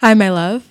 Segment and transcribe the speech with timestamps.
[0.00, 0.69] Hi, my love.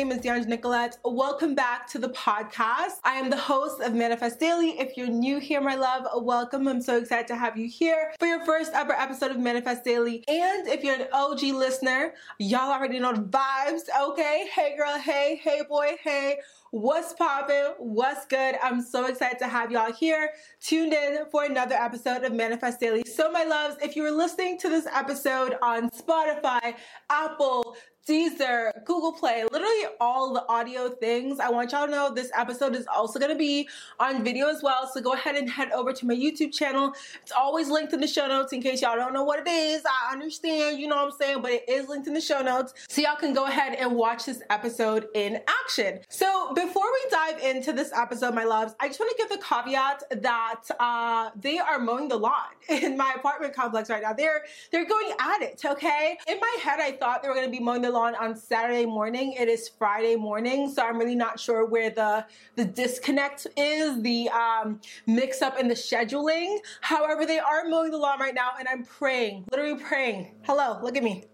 [0.00, 0.96] Name is Deandra Nicolette.
[1.04, 3.00] Welcome back to the podcast.
[3.04, 4.70] I am the host of Manifest Daily.
[4.80, 6.66] If you're new here, my love, welcome.
[6.68, 10.24] I'm so excited to have you here for your first ever episode of Manifest Daily.
[10.26, 14.46] And if you're an OG listener, y'all already know the vibes, okay?
[14.54, 16.38] Hey girl, hey, hey boy, hey.
[16.72, 17.72] What's poppin'?
[17.78, 18.54] What's good?
[18.62, 23.02] I'm so excited to have y'all here tuned in for another episode of Manifest Daily.
[23.04, 26.76] So, my loves, if you were listening to this episode on Spotify,
[27.10, 27.76] Apple,
[28.08, 31.38] Deezer, Google Play, literally all the audio things.
[31.38, 34.62] I want y'all to know this episode is also going to be on video as
[34.62, 34.90] well.
[34.92, 36.94] So go ahead and head over to my YouTube channel.
[37.22, 39.82] It's always linked in the show notes in case y'all don't know what it is.
[39.84, 42.72] I understand, you know what I'm saying, but it is linked in the show notes.
[42.88, 46.00] So y'all can go ahead and watch this episode in action.
[46.08, 49.44] So before we dive into this episode, my loves, I just want to give the
[49.44, 52.32] caveat that uh, they are mowing the lawn
[52.70, 54.14] in my apartment complex right now.
[54.14, 54.42] They're
[54.72, 56.16] they're going at it, okay?
[56.26, 58.86] In my head, I thought they were going to be mowing the on on Saturday
[58.86, 59.32] morning.
[59.32, 62.24] It is Friday morning, so I'm really not sure where the
[62.56, 66.58] the disconnect is, the um, mix up in the scheduling.
[66.80, 70.34] However, they are mowing the lawn right now, and I'm praying, literally praying.
[70.42, 71.24] Hello, look at me.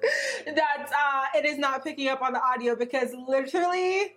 [0.46, 4.14] that uh, it is not picking up on the audio because literally,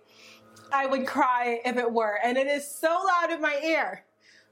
[0.72, 4.04] I would cry if it were, and it is so loud in my ear.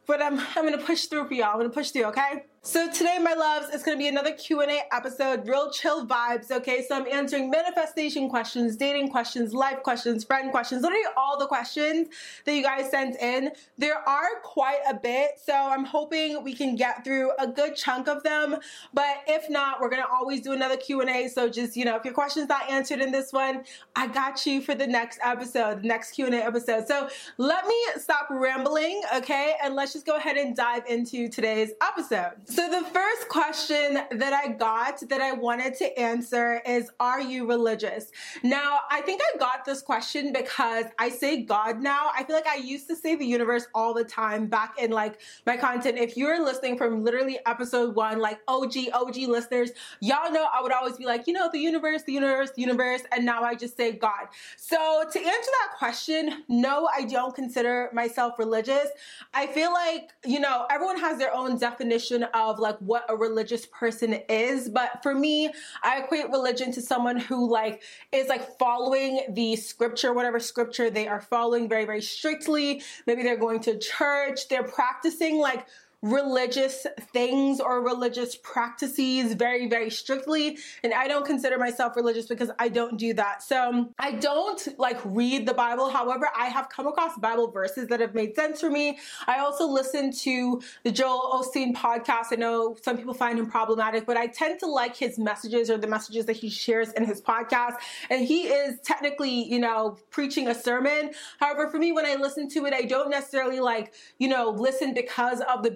[0.06, 1.52] But I'm I'm gonna push through for y'all.
[1.52, 2.46] I'm gonna push through, okay?
[2.68, 6.84] So today, my loves, it's going to be another Q&A episode, real chill vibes, okay?
[6.86, 12.08] So I'm answering manifestation questions, dating questions, life questions, friend questions, literally all the questions
[12.44, 13.52] that you guys sent in.
[13.78, 18.06] There are quite a bit, so I'm hoping we can get through a good chunk
[18.06, 18.56] of them,
[18.92, 22.04] but if not, we're going to always do another Q&A, so just, you know, if
[22.04, 23.64] your question's not answered in this one,
[23.96, 26.86] I got you for the next episode, the next Q&A episode.
[26.86, 27.08] So
[27.38, 29.54] let me stop rambling, okay?
[29.64, 32.32] And let's just go ahead and dive into today's episode.
[32.58, 37.46] So, the first question that I got that I wanted to answer is Are you
[37.46, 38.10] religious?
[38.42, 42.10] Now, I think I got this question because I say God now.
[42.16, 45.20] I feel like I used to say the universe all the time back in like
[45.46, 45.98] my content.
[45.98, 49.70] If you're listening from literally episode one, like OG, OG listeners,
[50.00, 53.02] y'all know I would always be like, you know, the universe, the universe, the universe.
[53.12, 54.26] And now I just say God.
[54.56, 58.88] So, to answer that question, no, I don't consider myself religious.
[59.32, 63.66] I feel like, you know, everyone has their own definition of like what a religious
[63.66, 64.68] person is.
[64.68, 67.82] But for me, I equate religion to someone who like
[68.12, 72.82] is like following the scripture, whatever scripture they are following very, very strictly.
[73.06, 75.66] Maybe they're going to church, they're practicing like
[76.02, 80.56] religious things or religious practices very, very strictly.
[80.84, 83.42] And I don't consider myself religious because I don't do that.
[83.42, 85.88] So I don't like read the Bible.
[85.90, 88.98] However, I have come across Bible verses that have made sense for me.
[89.26, 92.26] I also listen to the Joel Osteen podcast.
[92.32, 95.78] I know some people find him problematic, but I tend to like his messages or
[95.78, 97.74] the messages that he shares in his podcast.
[98.08, 101.10] And he is technically, you know, preaching a sermon.
[101.40, 104.94] However, for me, when I listen to it, I don't necessarily like, you know, listen
[104.94, 105.70] because of the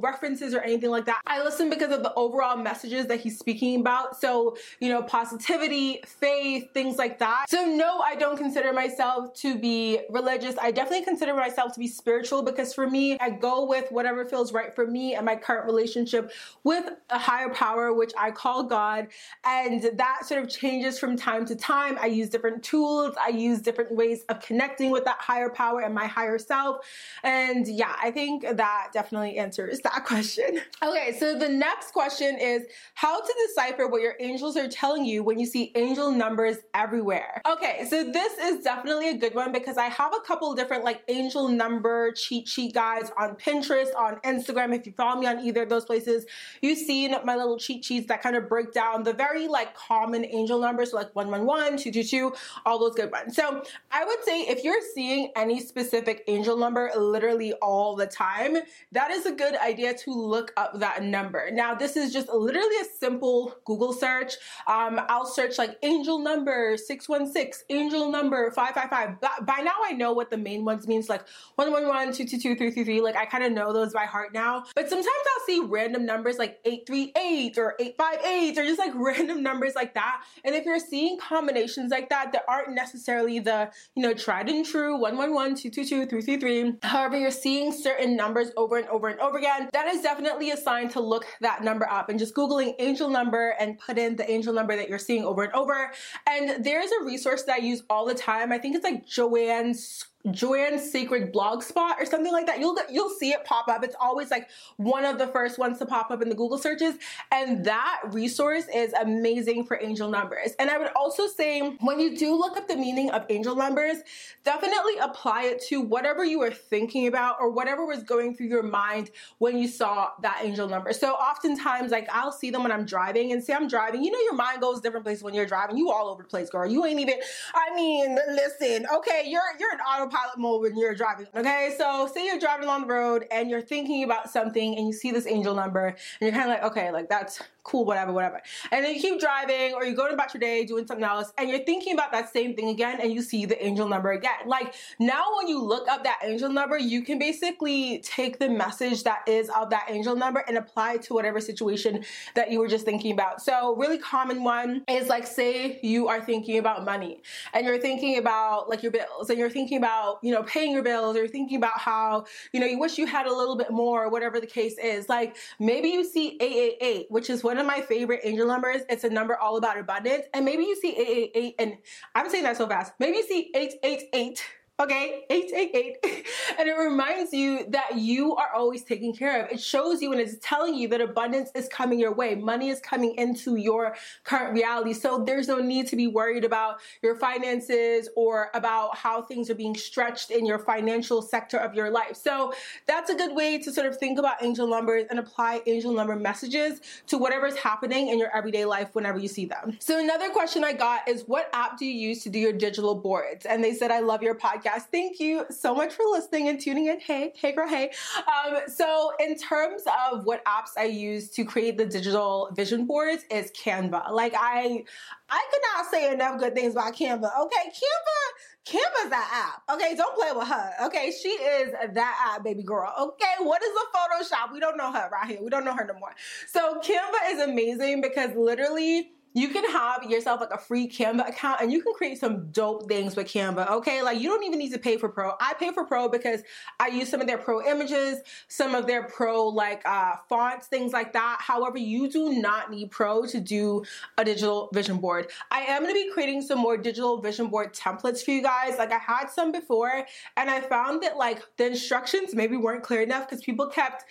[0.00, 1.20] references or anything like that.
[1.26, 4.20] I listen because of the overall messages that he's speaking about.
[4.20, 7.46] So, you know, positivity, faith, things like that.
[7.48, 10.56] So, no, I don't consider myself to be religious.
[10.60, 14.52] I definitely consider myself to be spiritual because for me, I go with whatever feels
[14.52, 16.32] right for me and my current relationship
[16.62, 19.08] with a higher power, which I call God.
[19.44, 21.98] And that sort of changes from time to time.
[22.00, 25.94] I use different tools, I use different ways of connecting with that higher power and
[25.94, 26.86] my higher self.
[27.22, 30.60] And yeah, I think that definitely answers that question.
[30.82, 32.62] Okay, so the next question is
[32.94, 37.42] how to decipher what your angels are telling you when you see angel numbers everywhere.
[37.50, 41.02] Okay, so this is definitely a good one because I have a couple different like
[41.08, 44.74] angel number cheat sheet guides on Pinterest, on Instagram.
[44.74, 46.24] If you follow me on either of those places,
[46.62, 50.24] you've seen my little cheat sheets that kind of break down the very like common
[50.24, 52.32] angel numbers, so like 111, 222,
[52.64, 53.36] all those good ones.
[53.36, 58.56] So I would say if you're seeing any specific angel number literally all the time,
[58.92, 61.50] that is a good idea to look up that number.
[61.52, 64.34] Now, this is just literally a simple Google search.
[64.66, 69.46] Um, I'll search like angel number 616, angel number 555.
[69.46, 71.26] By now, I know what the main ones means, like
[71.56, 73.00] 111, 222, 333.
[73.00, 74.64] Like, I kind of know those by heart now.
[74.74, 79.74] But sometimes I'll see random numbers like 838 or 858 or just like random numbers
[79.74, 80.22] like that.
[80.44, 84.64] And if you're seeing combinations like that that aren't necessarily the, you know, tried and
[84.64, 89.68] true 111, 222, 333, however, you're seeing certain numbers over and over and over again,
[89.72, 93.54] that is definitely a sign to look that number up and just Googling angel number
[93.58, 95.90] and put in the angel number that you're seeing over and over.
[96.26, 98.52] And there's a resource that I use all the time.
[98.52, 102.58] I think it's like Joanne's Joanne's Secret Blog Spot or something like that.
[102.58, 103.84] You'll you'll see it pop up.
[103.84, 106.94] It's always like one of the first ones to pop up in the Google searches,
[107.30, 110.52] and that resource is amazing for angel numbers.
[110.58, 113.98] And I would also say when you do look up the meaning of angel numbers,
[114.44, 118.62] definitely apply it to whatever you were thinking about or whatever was going through your
[118.62, 120.94] mind when you saw that angel number.
[120.94, 124.02] So oftentimes, like I'll see them when I'm driving, and say I'm driving.
[124.02, 125.76] You know, your mind goes different places when you're driving.
[125.76, 126.66] You all over the place, girl.
[126.66, 127.16] You ain't even.
[127.54, 128.86] I mean, listen.
[128.90, 131.26] Okay, you're you're an auto autopilot mode when you're driving.
[131.34, 134.92] Okay, so say you're driving along the road and you're thinking about something and you
[134.92, 138.40] see this angel number and you're kind of like, okay, like that's cool, whatever, whatever.
[138.70, 141.48] And then you keep driving or you go about your day doing something else and
[141.48, 144.46] you're thinking about that same thing again and you see the angel number again.
[144.46, 149.02] Like now when you look up that angel number, you can basically take the message
[149.04, 152.68] that is of that angel number and apply it to whatever situation that you were
[152.68, 153.40] just thinking about.
[153.40, 157.22] So really common one is like say you are thinking about money
[157.54, 160.82] and you're thinking about like your bills and you're thinking about, you know, paying your
[160.82, 163.70] bills or you're thinking about how, you know, you wish you had a little bit
[163.70, 165.08] more or whatever the case is.
[165.08, 168.82] Like maybe you see 888, which is what one of my favorite angel numbers.
[168.88, 170.24] It's a number all about abundance.
[170.34, 171.78] And maybe you see 888, and
[172.14, 172.92] I'm saying that so fast.
[172.98, 174.44] Maybe you see 888
[174.80, 175.98] Okay, 888.
[176.58, 179.52] and it reminds you that you are always taken care of.
[179.52, 182.34] It shows you and it's telling you that abundance is coming your way.
[182.34, 183.94] Money is coming into your
[184.24, 184.92] current reality.
[184.92, 189.54] So there's no need to be worried about your finances or about how things are
[189.54, 192.16] being stretched in your financial sector of your life.
[192.16, 192.52] So
[192.84, 196.16] that's a good way to sort of think about angel numbers and apply angel number
[196.16, 199.76] messages to whatever's happening in your everyday life whenever you see them.
[199.78, 202.96] So another question I got is what app do you use to do your digital
[202.96, 203.46] boards?
[203.46, 204.86] And they said, I love your podcast podcast.
[204.90, 207.00] Thank you so much for listening and tuning in.
[207.00, 207.90] Hey, hey, girl, hey.
[208.16, 213.24] Um, so, in terms of what apps I use to create the digital vision boards,
[213.30, 214.10] is Canva.
[214.10, 214.84] Like I,
[215.30, 217.30] I could not say enough good things about Canva.
[217.40, 219.76] Okay, Canva, Canva's that app.
[219.76, 220.70] Okay, don't play with her.
[220.86, 222.92] Okay, she is that app, baby girl.
[222.98, 224.52] Okay, what is a Photoshop?
[224.52, 225.42] We don't know her right here.
[225.42, 226.14] We don't know her no more.
[226.46, 231.60] So Canva is amazing because literally you can have yourself like a free Canva account
[231.60, 234.00] and you can create some dope things with Canva, okay?
[234.00, 235.32] Like you don't even need to pay for Pro.
[235.40, 236.40] I pay for Pro because
[236.78, 240.92] I use some of their Pro images, some of their Pro like uh, fonts, things
[240.92, 241.38] like that.
[241.40, 243.84] However, you do not need Pro to do
[244.16, 245.30] a digital vision board.
[245.50, 248.78] I am gonna be creating some more digital vision board templates for you guys.
[248.78, 250.06] Like I had some before
[250.36, 254.04] and I found that like the instructions maybe weren't clear enough because people kept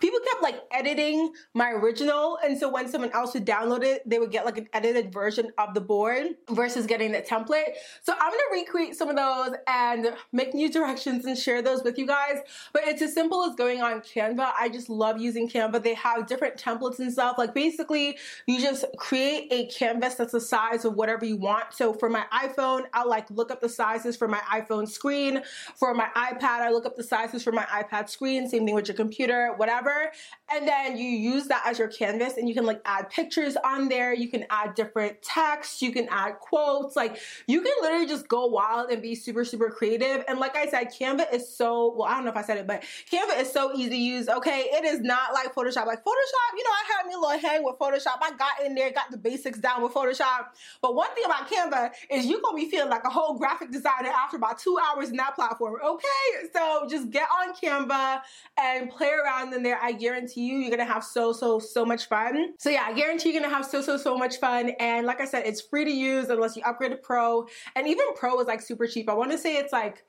[0.00, 4.18] people kept like editing my original and so when someone else would download it they
[4.18, 7.74] would get like an edited version of the board versus getting the template.
[8.02, 11.98] So i'm gonna recreate some of those and make new directions and share those with
[11.98, 12.38] you guys.
[12.72, 14.52] But it's as simple as going on canva.
[14.58, 15.82] I just love using canva.
[15.82, 17.38] They have different templates and stuff.
[17.38, 21.72] Like basically you just create a canvas that's the size of whatever you want.
[21.72, 25.42] So for my iphone i'll like look up the sizes for my iphone screen.
[25.76, 28.48] For my ipad i look up the sizes for my ipad screen.
[28.48, 30.10] Same thing with your computer whatever.
[30.52, 33.88] And then you use that as your canvas and you can like add pictures on
[33.88, 34.12] there.
[34.12, 35.82] You can add different texts.
[35.82, 36.96] You can add quotes.
[36.96, 40.24] Like you can literally just go wild and be super, super creative.
[40.28, 42.66] And like I said, Canva is so, well, I don't know if I said it,
[42.66, 44.28] but Canva is so easy to use.
[44.28, 44.68] Okay.
[44.72, 45.86] It is not like Photoshop.
[45.86, 48.18] Like Photoshop, you know, I had me a little hang with Photoshop.
[48.22, 50.46] I got in there, got the basics down with Photoshop.
[50.80, 53.70] But one thing about Canva is you're going to be feeling like a whole graphic
[53.70, 55.76] designer after about two hours in that platform.
[55.84, 56.48] Okay.
[56.52, 58.20] So just get on Canva
[58.58, 61.84] and play around around in there, I guarantee you, you're gonna have so, so, so
[61.84, 62.54] much fun.
[62.58, 64.70] So yeah, I guarantee you're gonna have so, so, so much fun.
[64.80, 67.46] And like I said, it's free to use unless you upgrade to Pro.
[67.76, 69.08] And even Pro is like super cheap.
[69.08, 70.04] I wanna say it's like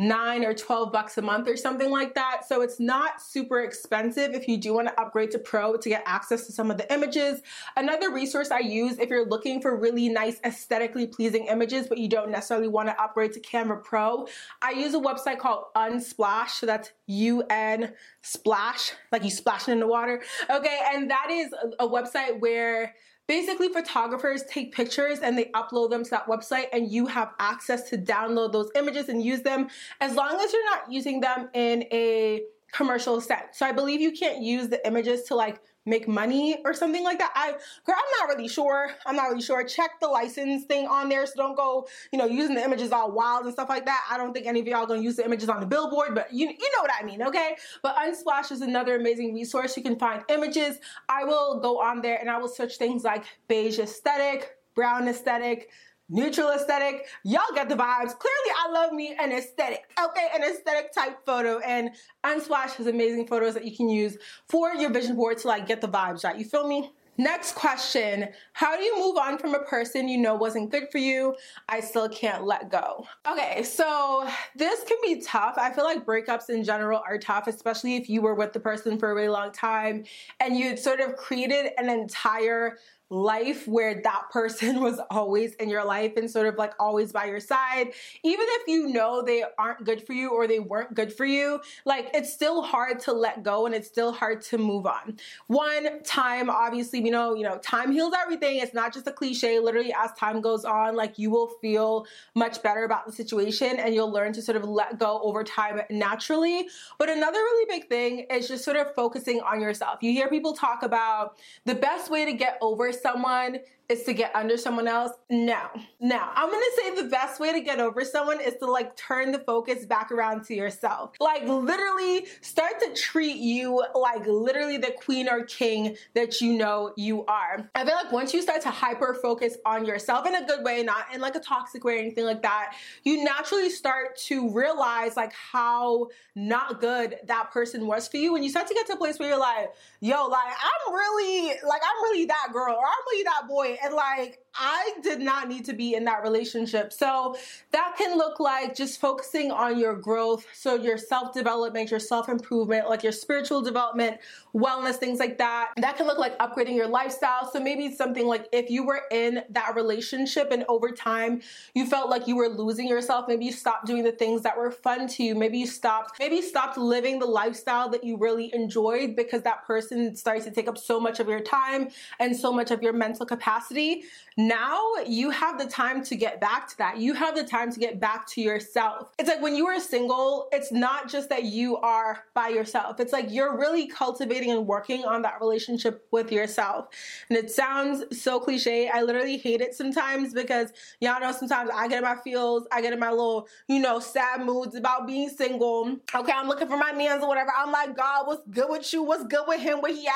[0.00, 2.40] nine or 12 bucks a month or something like that.
[2.48, 6.02] So it's not super expensive if you do want to upgrade to Pro to get
[6.06, 7.42] access to some of the images.
[7.76, 12.08] Another resource I use if you're looking for really nice, aesthetically pleasing images, but you
[12.08, 14.26] don't necessarily want to upgrade to Canva Pro,
[14.62, 16.48] I use a website called Unsplash.
[16.50, 17.92] So that's U N
[18.22, 20.22] Splash, like you splashing in the water.
[20.48, 22.94] Okay, and that is a website where
[23.30, 27.88] basically photographers take pictures and they upload them to that website and you have access
[27.88, 29.68] to download those images and use them
[30.00, 33.56] as long as you're not using them in a commercial sense.
[33.56, 37.18] So I believe you can't use the images to like make money or something like
[37.18, 37.32] that.
[37.34, 38.90] I girl, I'm not really sure.
[39.06, 39.64] I'm not really sure.
[39.64, 41.24] Check the license thing on there.
[41.26, 44.04] So don't go, you know, using the images all wild and stuff like that.
[44.10, 46.48] I don't think any of y'all gonna use the images on the billboard, but you
[46.48, 47.56] you know what I mean, okay?
[47.82, 49.76] But Unsplash is another amazing resource.
[49.76, 50.78] You can find images.
[51.08, 55.70] I will go on there and I will search things like beige aesthetic, brown aesthetic,
[56.10, 57.06] neutral aesthetic.
[57.24, 58.18] Y'all get the vibes.
[58.18, 60.28] Clearly, I love me an aesthetic, okay?
[60.34, 61.58] An aesthetic type photo.
[61.60, 61.90] And
[62.24, 65.80] Unsplash has amazing photos that you can use for your vision board to like get
[65.80, 66.36] the vibes right.
[66.36, 66.90] You feel me?
[67.20, 70.96] Next question How do you move on from a person you know wasn't good for
[70.96, 71.36] you?
[71.68, 73.06] I still can't let go.
[73.30, 74.26] Okay, so
[74.56, 75.56] this can be tough.
[75.58, 78.98] I feel like breakups in general are tough, especially if you were with the person
[78.98, 80.04] for a really long time
[80.40, 82.78] and you sort of created an entire
[83.10, 87.26] life where that person was always in your life and sort of like always by
[87.26, 91.12] your side, even if you know they aren't good for you or they weren't good
[91.12, 94.86] for you, like it's still hard to let go and it's still hard to move
[94.86, 95.18] on.
[95.48, 98.58] One time, obviously, we know, you know, time heals everything.
[98.58, 99.58] It's not just a cliche.
[99.58, 103.94] Literally, as time goes on, like you will feel much better about the situation and
[103.94, 106.68] you'll learn to sort of let go over time naturally.
[106.98, 109.98] But another really big thing is just sort of focusing on yourself.
[110.00, 114.34] You hear people talk about the best way to get over someone is to get
[114.36, 115.12] under someone else.
[115.28, 115.68] No.
[115.98, 119.32] Now, I'm gonna say the best way to get over someone is to like turn
[119.32, 121.16] the focus back around to yourself.
[121.18, 126.92] Like literally start to treat you like literally the queen or king that you know
[126.96, 127.68] you are.
[127.74, 130.84] I feel like once you start to hyper focus on yourself in a good way,
[130.84, 135.16] not in like a toxic way or anything like that, you naturally start to realize
[135.16, 136.06] like how
[136.36, 138.32] not good that person was for you.
[138.32, 141.48] When you start to get to a place where you're like, yo, like I'm really,
[141.66, 145.48] like I'm really that girl or I'm really that boy and like I did not
[145.48, 146.92] need to be in that relationship.
[146.92, 147.36] So
[147.70, 150.46] that can look like just focusing on your growth.
[150.52, 154.18] So your self development, your self improvement, like your spiritual development,
[154.54, 155.70] wellness, things like that.
[155.76, 157.50] That can look like upgrading your lifestyle.
[157.50, 161.42] So maybe something like if you were in that relationship and over time
[161.74, 164.70] you felt like you were losing yourself, maybe you stopped doing the things that were
[164.70, 165.34] fun to you.
[165.34, 169.64] Maybe you stopped, maybe you stopped living the lifestyle that you really enjoyed because that
[169.64, 171.88] person started to take up so much of your time
[172.18, 174.04] and so much of your mental capacity
[174.48, 176.98] now you have the time to get back to that.
[176.98, 179.12] You have the time to get back to yourself.
[179.18, 183.00] It's like when you are single, it's not just that you are by yourself.
[183.00, 186.88] It's like you're really cultivating and working on that relationship with yourself.
[187.28, 188.88] And it sounds so cliche.
[188.88, 192.80] I literally hate it sometimes because y'all know sometimes I get in my feels, I
[192.80, 195.96] get in my little, you know, sad moods about being single.
[196.14, 197.52] Okay, I'm looking for my mans or whatever.
[197.56, 199.02] I'm like, God, what's good with you?
[199.02, 199.80] What's good with him?
[199.80, 200.14] Where he at?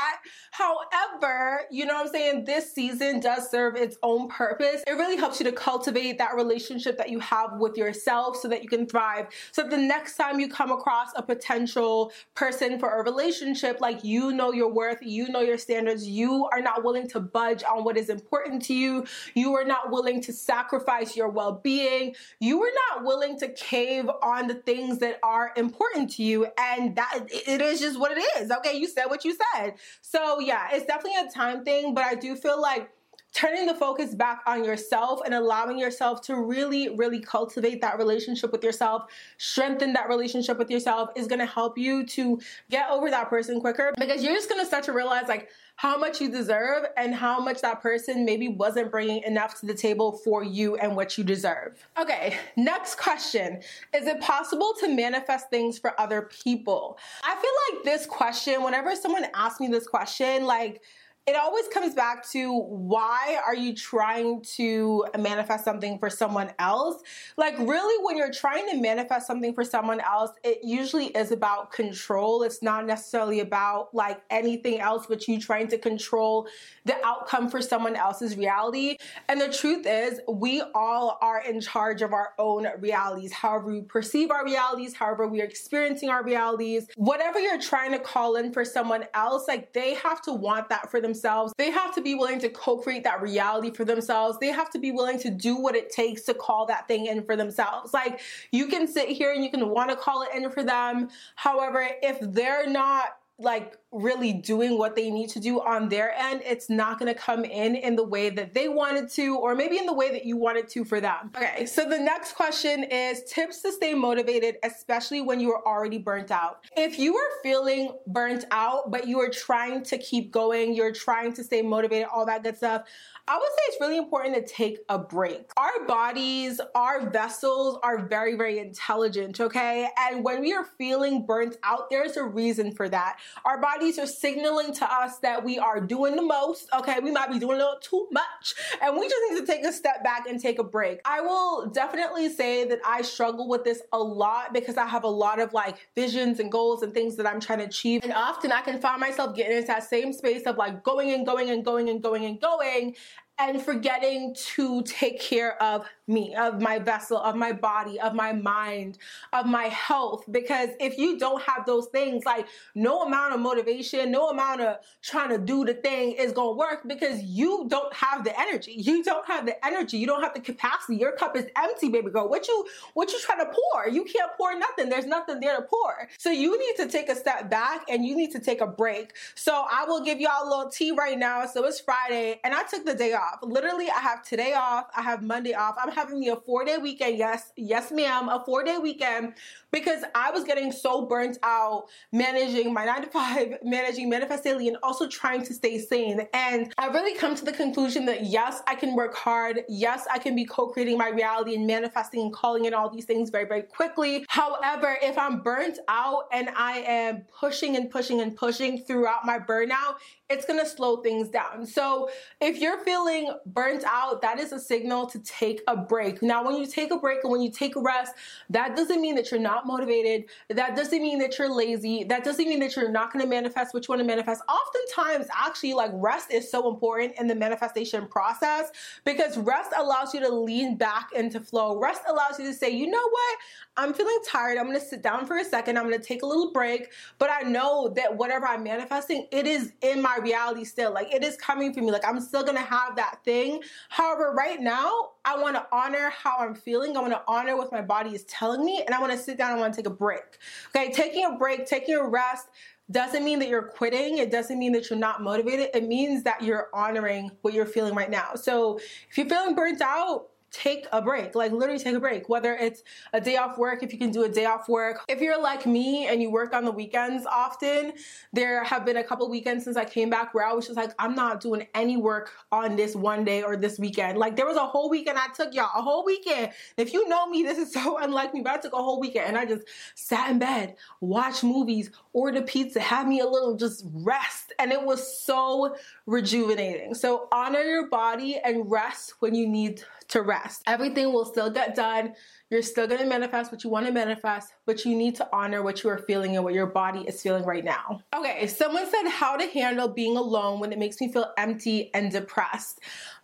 [0.51, 2.45] However, you know what I'm saying?
[2.45, 6.35] This season does serve its own own purpose, it really helps you to cultivate that
[6.35, 9.27] relationship that you have with yourself so that you can thrive.
[9.53, 14.05] So that the next time you come across a potential person for a relationship, like
[14.05, 17.85] you know your worth, you know your standards, you are not willing to budge on
[17.85, 19.05] what is important to you,
[19.35, 24.09] you are not willing to sacrifice your well being, you are not willing to cave
[24.23, 26.47] on the things that are important to you.
[26.59, 28.51] And that it is just what it is.
[28.51, 29.75] Okay, you said what you said.
[30.01, 32.91] So, yeah, it's definitely a time thing, but I do feel like
[33.35, 38.53] turning the focus back on yourself and allowing yourself to really, really cultivate that relationship
[38.53, 43.29] with yourself, strengthen that relationship with yourself is gonna help you to get over that
[43.29, 47.13] person quicker because you're just gonna start to realize like how much you deserve and
[47.13, 51.19] how much that person maybe wasn't bringing enough to the table for you and what
[51.19, 51.85] you deserve.
[51.99, 53.61] Okay, next question
[53.93, 56.99] Is it possible to manifest things for other people?
[57.25, 60.83] I feel like this question, whenever someone asks me this question, like,
[61.27, 67.03] it always comes back to why are you trying to manifest something for someone else?
[67.39, 71.73] Like, really, when you're trying to manifest something for someone else, it usually is about
[71.73, 72.43] control.
[72.43, 76.47] It's not necessarily about like anything else, but you trying to control
[76.85, 78.99] the outcome for someone else's reality.
[79.31, 83.81] And the truth is, we all are in charge of our own realities, however we
[83.81, 86.87] perceive our realities, however we are experiencing our realities.
[86.97, 90.91] Whatever you're trying to call in for someone else, like they have to want that
[90.91, 91.53] for themselves themselves.
[91.57, 94.39] They have to be willing to co create that reality for themselves.
[94.41, 97.25] They have to be willing to do what it takes to call that thing in
[97.25, 97.95] for themselves.
[97.95, 101.09] Like you can sit here and you can want to call it in for them.
[101.37, 106.43] However, if they're not like really doing what they need to do on their end,
[106.45, 109.79] it's not going to come in in the way that they wanted to, or maybe
[109.79, 111.31] in the way that you wanted to for them.
[111.37, 115.99] Okay, so the next question is tips to stay motivated, especially when you are already
[115.99, 116.65] burnt out.
[116.77, 121.33] If you are feeling burnt out, but you are trying to keep going, you're trying
[121.35, 122.83] to stay motivated, all that good stuff,
[123.27, 125.51] I would say it's really important to take a break.
[125.57, 129.89] Our bodies, our vessels are very, very intelligent, okay?
[129.99, 133.17] And when we are feeling burnt out, there's a reason for that.
[133.47, 137.01] Our bodies are signaling to us that we are doing the most, okay?
[137.01, 139.73] We might be doing a little too much, and we just need to take a
[139.73, 141.01] step back and take a break.
[141.05, 145.09] I will definitely say that I struggle with this a lot because I have a
[145.09, 148.03] lot of like visions and goals and things that I'm trying to achieve.
[148.05, 151.27] And often I can find myself getting into that same space of like going and
[151.27, 152.95] going and going and going and going
[153.39, 158.33] and forgetting to take care of me, of my vessel, of my body, of my
[158.33, 158.99] mind,
[159.33, 160.25] of my health.
[160.31, 164.77] Because if you don't have those things, like no amount of motivation, no amount of
[165.03, 168.73] trying to do the thing is going to work because you don't have the energy.
[168.73, 169.99] You don't have the energy.
[169.99, 170.97] You don't have the capacity.
[170.97, 172.29] Your cup is empty, baby girl.
[172.29, 173.89] What you, what you trying to pour?
[173.89, 174.89] You can't pour nothing.
[174.89, 176.09] There's nothing there to pour.
[176.19, 179.15] So you need to take a step back and you need to take a break.
[179.35, 181.47] So I will give y'all a little tea right now.
[181.47, 183.39] So it's Friday and I took the day off.
[183.43, 184.87] Literally, I have today off.
[184.97, 185.77] I have Monday off.
[185.79, 187.19] I'm having me a four day weekend.
[187.19, 189.35] Yes, yes, ma'am, a four day weekend
[189.73, 194.69] because I was getting so burnt out managing my nine to five, managing Manifest Daily,
[194.69, 196.27] and also trying to stay sane.
[196.33, 199.63] And I really come to the conclusion that yes, I can work hard.
[199.69, 203.05] Yes, I can be co creating my reality and manifesting and calling in all these
[203.05, 204.25] things very, very quickly.
[204.29, 209.39] However, if I'm burnt out and I am pushing and pushing and pushing throughout my
[209.39, 209.97] burnout,
[210.31, 211.67] it's gonna slow things down.
[211.67, 212.09] So
[212.41, 216.23] if you're feeling burnt out, that is a signal to take a break.
[216.23, 218.15] Now, when you take a break and when you take a rest,
[218.49, 220.25] that doesn't mean that you're not motivated.
[220.49, 222.05] That doesn't mean that you're lazy.
[222.05, 224.43] That doesn't mean that you're not gonna manifest what you wanna manifest.
[224.49, 228.71] Oftentimes, actually, like rest is so important in the manifestation process
[229.05, 231.79] because rest allows you to lean back into flow.
[231.79, 233.39] Rest allows you to say, you know what?
[233.77, 234.57] I'm feeling tired.
[234.57, 235.77] I'm gonna sit down for a second.
[235.77, 239.73] I'm gonna take a little break, but I know that whatever I'm manifesting, it is
[239.83, 240.93] in my reality still.
[240.93, 241.91] Like it is coming for me.
[241.91, 243.63] Like I'm still gonna have that thing.
[243.89, 246.97] However, right now, I wanna honor how I'm feeling.
[246.97, 249.61] I wanna honor what my body is telling me, and I wanna sit down and
[249.61, 250.39] wanna take a break.
[250.75, 252.49] Okay, taking a break, taking a rest
[252.91, 254.19] doesn't mean that you're quitting.
[254.19, 255.71] It doesn't mean that you're not motivated.
[255.75, 258.35] It means that you're honoring what you're feeling right now.
[258.35, 258.79] So
[259.09, 261.35] if you're feeling burnt out, take a break.
[261.35, 262.29] Like literally take a break.
[262.29, 265.05] Whether it's a day off work, if you can do a day off work.
[265.09, 267.93] If you're like me and you work on the weekends often,
[268.33, 270.93] there have been a couple weekends since I came back where I was just like,
[270.99, 274.17] I'm not doing any work on this one day or this weekend.
[274.17, 276.53] Like there was a whole weekend I took y'all, a whole weekend.
[276.77, 279.27] If you know me, this is so unlike me, but I took a whole weekend
[279.27, 283.85] and I just sat in bed, watched movies, ordered pizza, had me a little just
[283.93, 284.53] rest.
[284.61, 286.95] And it was so rejuvenating.
[286.95, 289.83] So honor your body and rest when you need
[290.15, 290.63] to rest.
[290.67, 292.15] Everything will still get done.
[292.49, 295.61] You're still going to manifest what you want to manifest, but you need to honor
[295.61, 298.01] what you are feeling and what your body is feeling right now.
[298.15, 302.13] Okay, someone said how to handle being alone when it makes me feel empty and
[302.13, 302.79] depressed.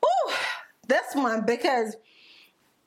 [0.05, 0.33] Ooh,
[0.89, 1.97] this one because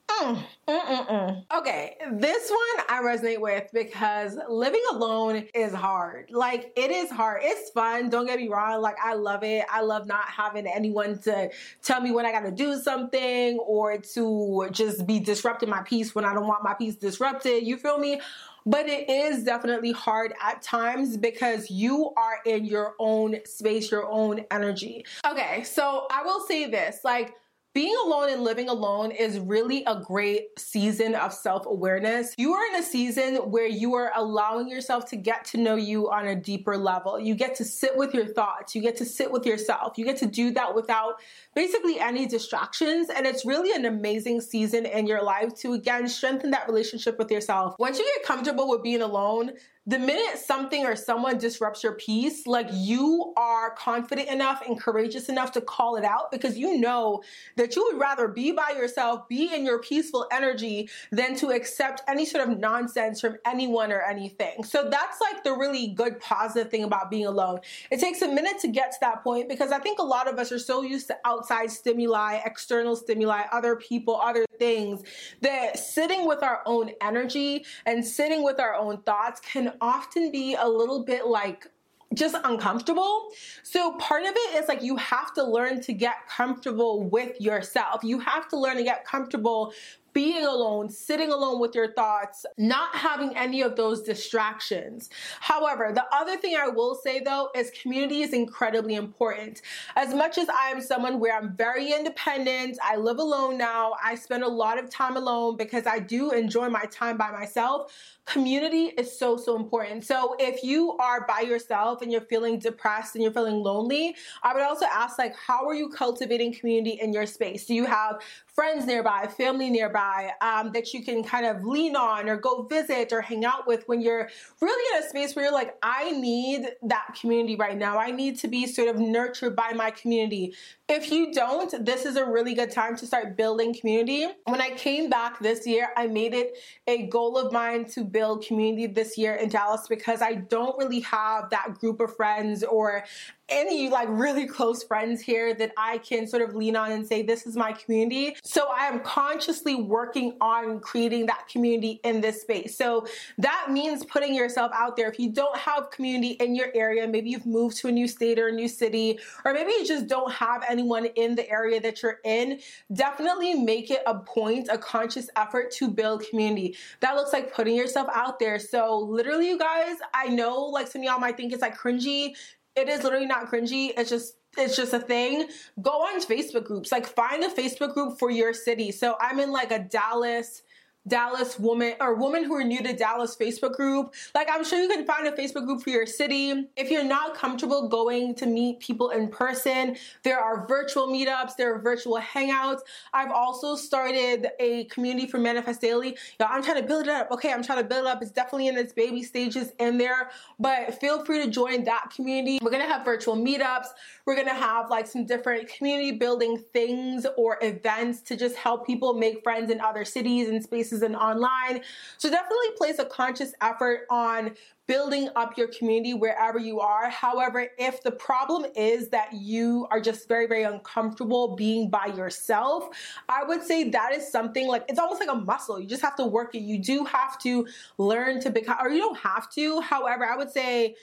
[0.09, 6.29] Mm, mm, mm, mm, okay, this one I resonate with because living alone is hard.
[6.31, 7.41] Like, it is hard.
[7.43, 8.09] It's fun.
[8.09, 8.81] Don't get me wrong.
[8.81, 9.65] Like, I love it.
[9.71, 11.49] I love not having anyone to
[11.81, 16.25] tell me when I gotta do something or to just be disrupting my peace when
[16.25, 17.63] I don't want my peace disrupted.
[17.63, 18.21] You feel me?
[18.65, 24.07] But it is definitely hard at times because you are in your own space, your
[24.09, 25.05] own energy.
[25.29, 27.35] Okay, so I will say this like,
[27.73, 32.36] being alone and living alone is really a great season of self awareness.
[32.38, 36.12] You are in a season where you are allowing yourself to get to know you
[36.12, 37.19] on a deeper level.
[37.19, 39.97] You get to sit with your thoughts, you get to sit with yourself.
[39.97, 41.15] You get to do that without
[41.55, 43.09] basically any distractions.
[43.09, 47.31] And it's really an amazing season in your life to again strengthen that relationship with
[47.31, 47.75] yourself.
[47.79, 49.53] Once you get comfortable with being alone,
[49.85, 55.27] the minute something or someone disrupts your peace, like you are confident enough and courageous
[55.27, 57.21] enough to call it out because you know
[57.57, 62.01] that you would rather be by yourself, be in your peaceful energy than to accept
[62.07, 64.63] any sort of nonsense from anyone or anything.
[64.63, 67.59] So that's like the really good positive thing about being alone.
[67.91, 70.39] It takes a minute to get to that point because I think a lot of
[70.39, 75.03] us are so used to outside stimuli, external stimuli, other people, other things
[75.41, 80.55] that sitting with our own energy and sitting with our own thoughts can often be
[80.55, 81.67] a little bit like
[82.13, 83.29] just uncomfortable.
[83.63, 88.03] So part of it is like you have to learn to get comfortable with yourself.
[88.03, 89.73] You have to learn to get comfortable
[90.13, 95.10] being alone, sitting alone with your thoughts, not having any of those distractions.
[95.39, 99.62] However, the other thing I will say though is community is incredibly important.
[99.95, 104.15] As much as I am someone where I'm very independent, I live alone now, I
[104.15, 107.91] spend a lot of time alone because I do enjoy my time by myself
[108.26, 113.15] community is so so important so if you are by yourself and you're feeling depressed
[113.15, 117.12] and you're feeling lonely i would also ask like how are you cultivating community in
[117.12, 120.02] your space do you have friends nearby family nearby
[120.41, 123.87] um, that you can kind of lean on or go visit or hang out with
[123.87, 124.29] when you're
[124.61, 127.97] really in a space where you're like i need that community right now.
[127.97, 130.53] I need to be sort of nurtured by my community
[130.93, 134.27] if you don't, this is a really good time to start building community.
[134.45, 136.56] When I came back this year, I made it
[136.88, 140.99] a goal of mine to build community this year in Dallas because I don't really
[141.01, 143.06] have that group of friends or
[143.49, 147.21] any like really close friends here that I can sort of lean on and say,
[147.21, 148.36] this is my community.
[148.43, 152.77] So I am consciously working on creating that community in this space.
[152.77, 153.06] So
[153.38, 155.10] that means putting yourself out there.
[155.10, 158.39] If you don't have community in your area, maybe you've moved to a new state
[158.39, 162.01] or a new city, or maybe you just don't have anyone in the area that
[162.01, 162.59] you're in,
[162.93, 166.75] definitely make it a point, a conscious effort to build community.
[166.99, 168.59] That looks like putting yourself out there.
[168.59, 172.33] So literally, you guys, I know like some of y'all might think it's like cringy
[172.75, 173.91] it is literally not cringy.
[173.95, 175.47] It's just it's just a thing.
[175.81, 176.91] Go on Facebook groups.
[176.91, 178.91] Like find a Facebook group for your city.
[178.91, 180.63] So I'm in like a Dallas
[181.07, 184.13] Dallas woman or women who are new to Dallas Facebook group.
[184.33, 186.69] Like I'm sure you can find a Facebook group for your city.
[186.77, 191.73] If you're not comfortable going to meet people in person, there are virtual meetups, there
[191.75, 192.79] are virtual hangouts.
[193.13, 196.17] I've also started a community for Manifest Daily.
[196.39, 197.31] Y'all, I'm trying to build it up.
[197.31, 198.21] Okay, I'm trying to build it up.
[198.21, 202.59] It's definitely in its baby stages in there, but feel free to join that community.
[202.61, 203.87] We're gonna have virtual meetups.
[204.25, 209.13] We're gonna have like some different community building things or events to just help people
[209.13, 211.82] make friends in other cities and spaces and online.
[212.17, 217.10] So definitely place a conscious effort on building up your community wherever you are.
[217.10, 222.89] However, if the problem is that you are just very, very uncomfortable being by yourself,
[223.29, 225.79] I would say that is something like it's almost like a muscle.
[225.79, 226.60] You just have to work it.
[226.60, 227.65] You do have to
[227.97, 229.79] learn to become, or you don't have to.
[229.82, 230.95] However, I would say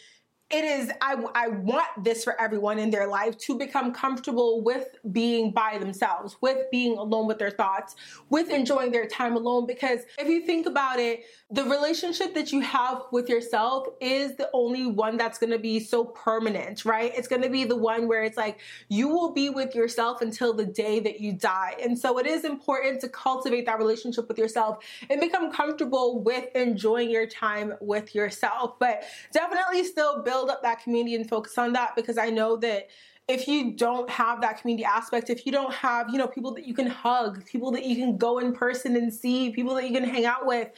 [0.50, 4.88] it is I, I want this for everyone in their life to become comfortable with
[5.12, 7.94] being by themselves with being alone with their thoughts
[8.28, 12.60] with enjoying their time alone because if you think about it the relationship that you
[12.60, 17.12] have with yourself is the only one that's going to be so permanent, right?
[17.16, 20.52] It's going to be the one where it's like you will be with yourself until
[20.52, 21.74] the day that you die.
[21.82, 26.46] And so it is important to cultivate that relationship with yourself and become comfortable with
[26.54, 28.78] enjoying your time with yourself.
[28.78, 32.90] But definitely still build up that community and focus on that because I know that
[33.26, 36.66] if you don't have that community aspect, if you don't have, you know, people that
[36.66, 39.94] you can hug, people that you can go in person and see, people that you
[39.94, 40.68] can hang out with,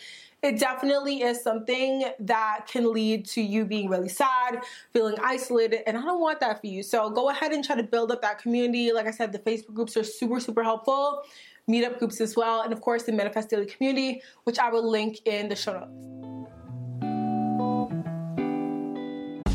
[0.42, 5.96] it definitely is something that can lead to you being really sad, feeling isolated, and
[5.96, 6.83] I don't want that for you.
[6.83, 8.92] So go ahead and try to build up that community.
[8.92, 11.22] Like I said, the Facebook groups are super, super helpful.
[11.70, 15.20] Meetup groups as well, and of course the Manifest Daily community, which I will link
[15.26, 16.62] in the show notes.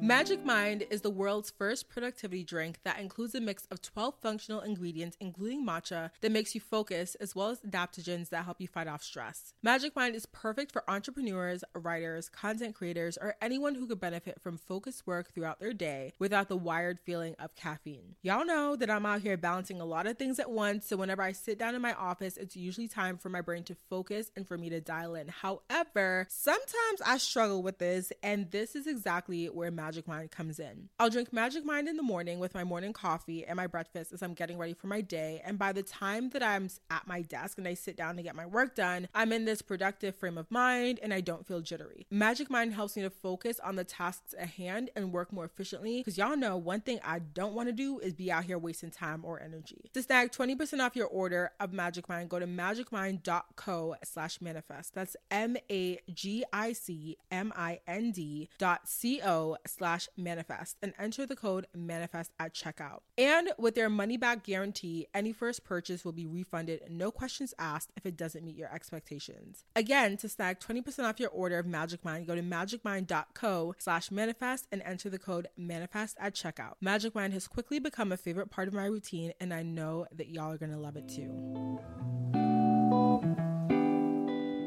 [0.00, 4.60] Magic Mind is the world's first productivity drink that includes a mix of 12 functional
[4.60, 8.86] ingredients, including matcha, that makes you focus, as well as adaptogens that help you fight
[8.86, 9.54] off stress.
[9.62, 14.58] Magic Mind is perfect for entrepreneurs, writers, content creators, or anyone who could benefit from
[14.58, 18.16] focused work throughout their day without the wired feeling of caffeine.
[18.22, 21.22] Y'all know that I'm out here balancing a lot of things at once, so whenever
[21.22, 24.46] I sit down in my office, it's usually time for my brain to focus and
[24.46, 25.28] for me to dial in.
[25.28, 30.88] However, sometimes I struggle with this, and this is exactly where Magic Mind comes in.
[30.98, 34.22] I'll drink Magic Mind in the morning with my morning coffee and my breakfast as
[34.22, 37.58] I'm getting ready for my day, and by the time that I'm at my desk
[37.58, 40.50] and I sit down to get my work done, I'm in this productive frame of
[40.50, 42.06] mind and I don't feel jittery.
[42.10, 45.98] Magic Mind helps me to focus on the tasks at hand and work more efficiently
[45.98, 48.90] because y'all know one thing I don't want to do is be out here wasting
[48.90, 49.90] time or energy.
[49.92, 54.94] To snag 20% off your order of Magic Mind, go to magicmind.co slash manifest.
[54.94, 60.76] That's M A G I C M I N D dot C O slash manifest
[60.82, 63.00] and enter the code manifest at checkout.
[63.18, 67.92] And with their money back guarantee, any first purchase will be refunded, no questions asked
[67.96, 69.64] if it doesn't meet your expectations.
[69.76, 74.66] Again, to snag 20% off your order of Magic Mind, go to magicmind.co slash manifest
[74.72, 76.74] and enter the code manifest at checkout.
[76.80, 80.28] Magic Mind has quickly become a favorite part of my routine, and I know that
[80.28, 81.80] y'all are gonna love it too.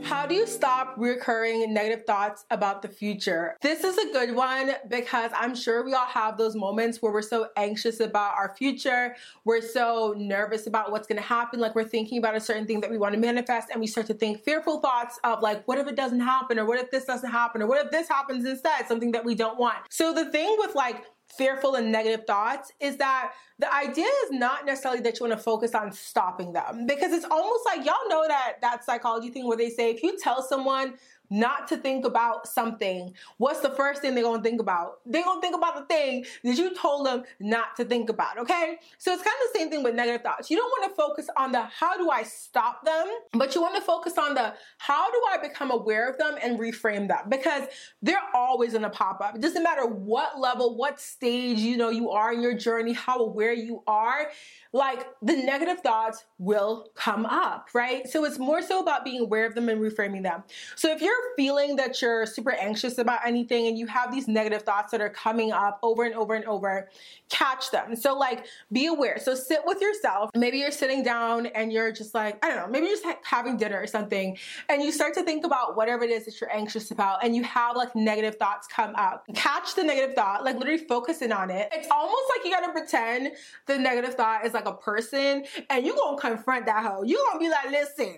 [0.08, 3.58] How do you stop recurring negative thoughts about the future?
[3.62, 7.22] This is a good one because I'm sure we all have those moments where we're
[7.22, 9.17] so anxious about our future.
[9.43, 11.60] We're so nervous about what's going to happen.
[11.60, 14.08] Like we're thinking about a certain thing that we want to manifest and we start
[14.08, 16.58] to think fearful thoughts of like, what if it doesn't happen?
[16.58, 17.62] Or what if this doesn't happen?
[17.62, 18.88] Or what if this happens instead?
[18.88, 19.80] Something that we don't want.
[19.89, 24.66] So the thing with like, fearful and negative thoughts is that the idea is not
[24.66, 26.86] necessarily that you want to focus on stopping them.
[26.88, 30.18] Because it's almost like y'all know that that psychology thing where they say if you
[30.18, 30.96] tell someone
[31.30, 35.00] not to think about something, what's the first thing they're gonna think about?
[35.06, 38.78] They're gonna think about the thing that you told them not to think about, okay?
[38.98, 40.50] So it's kind of the same thing with negative thoughts.
[40.50, 44.18] You don't wanna focus on the how do I stop them, but you wanna focus
[44.18, 47.68] on the how do I become aware of them and reframe them because
[48.02, 49.36] they're always gonna pop up.
[49.36, 53.20] It doesn't matter what level, what stage you know you are in your journey, how
[53.20, 54.30] aware you are
[54.74, 58.08] like the negative thoughts will come up, right?
[58.08, 60.44] So it's more so about being aware of them and reframing them.
[60.76, 64.63] So if you're feeling that you're super anxious about anything and you have these negative
[64.63, 66.89] thoughts that are coming up over and over and over,
[67.30, 67.95] catch them.
[67.95, 69.19] So like be aware.
[69.19, 70.32] So sit with yourself.
[70.36, 73.19] Maybe you're sitting down and you're just like, I don't know, maybe you're just ha-
[73.23, 74.38] having dinner or something
[74.69, 77.43] and you start to think about whatever it is that you're anxious about and you
[77.43, 79.25] have like negative thoughts come up.
[79.36, 81.69] Catch the negative thought, like literally focus in on it.
[81.71, 83.32] It's almost like you gotta pretend
[83.65, 87.03] the negative thought is like a person and you're gonna confront that hoe.
[87.03, 88.17] You're gonna be like, listen,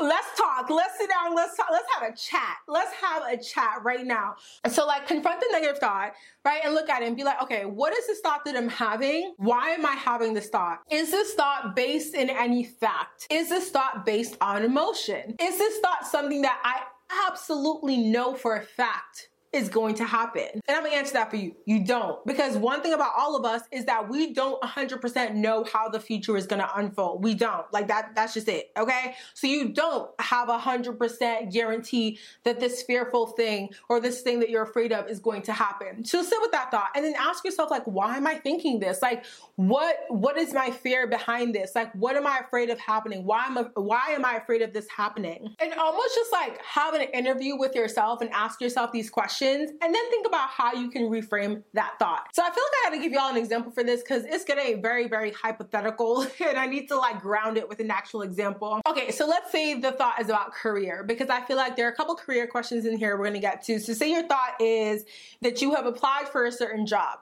[0.00, 0.70] let's talk.
[0.70, 1.34] Let's sit down.
[1.34, 1.68] Let's talk.
[1.70, 2.56] Let's have a chat.
[2.68, 4.36] Let's have a chat right now.
[4.68, 6.12] So like confront the negative thought
[6.44, 8.68] right and look at it and be like okay what is this thought that i'm
[8.68, 9.34] having?
[9.36, 10.80] Why am i having this thought?
[10.90, 13.26] Is this thought based in any fact?
[13.30, 15.36] Is this thought based on emotion?
[15.40, 16.82] Is this thought something that i
[17.28, 20.48] absolutely know for a fact is going to happen?
[20.66, 21.54] And I'm gonna answer that for you.
[21.66, 22.24] You don't.
[22.26, 26.00] Because one thing about all of us is that we don't 100% know how the
[26.00, 27.22] future is gonna unfold.
[27.22, 27.70] We don't.
[27.72, 28.70] Like that, that's just it.
[28.78, 29.14] Okay?
[29.34, 34.48] So you don't have a 100% guarantee that this fearful thing or this thing that
[34.48, 36.04] you're afraid of is going to happen.
[36.04, 39.02] So sit with that thought and then ask yourself, like, why am I thinking this?
[39.02, 39.24] Like,
[39.56, 41.74] what what is my fear behind this?
[41.74, 43.24] Like, what am I afraid of happening?
[43.24, 45.54] Why am I, why am I afraid of this happening?
[45.60, 49.94] And almost just like have an interview with yourself and ask yourself these questions and
[49.94, 52.28] then think about how you can reframe that thought.
[52.32, 54.80] So I feel like I gotta give y'all an example for this because it's getting
[54.80, 58.80] very, very hypothetical and I need to like ground it with an actual example.
[58.86, 61.92] Okay, so let's say the thought is about career because I feel like there are
[61.92, 63.78] a couple career questions in here we're gonna get to.
[63.80, 65.04] So say your thought is
[65.40, 67.18] that you have applied for a certain job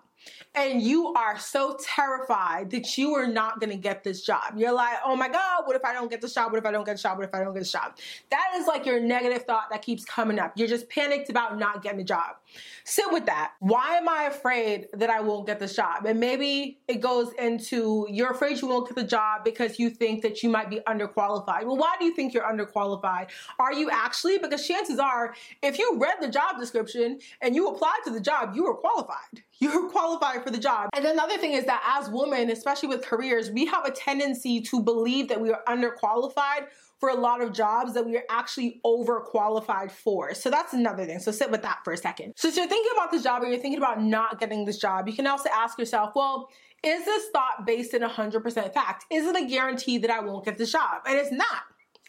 [0.55, 4.55] and you are so terrified that you are not going to get this job.
[4.57, 6.51] You're like, oh my God, what if I don't get this job?
[6.51, 7.19] What if I don't get this job?
[7.19, 7.97] What if I don't get this job?
[8.31, 10.53] That is like your negative thought that keeps coming up.
[10.57, 12.37] You're just panicked about not getting a job.
[12.85, 13.53] Sit with that.
[13.61, 16.07] Why am I afraid that I won't get the job?
[16.07, 20.23] And maybe it goes into you're afraid you won't get the job because you think
[20.23, 21.65] that you might be underqualified.
[21.65, 23.29] Well, why do you think you're underqualified?
[23.59, 24.39] Are you actually?
[24.39, 28.55] Because chances are, if you read the job description and you applied to the job,
[28.55, 30.89] you were qualified you're qualified for the job.
[30.97, 34.83] And another thing is that as women, especially with careers, we have a tendency to
[34.83, 36.67] believe that we are underqualified
[37.01, 40.35] for a lot of jobs that we are actually overqualified for.
[40.35, 41.19] So that's another thing.
[41.19, 42.35] So sit with that for a second.
[42.37, 45.09] So if you're thinking about this job or you're thinking about not getting this job,
[45.09, 46.51] you can also ask yourself, well,
[46.85, 49.07] is this thought based in 100% fact?
[49.11, 51.03] Is it a guarantee that I won't get the job?
[51.07, 51.63] And it's not.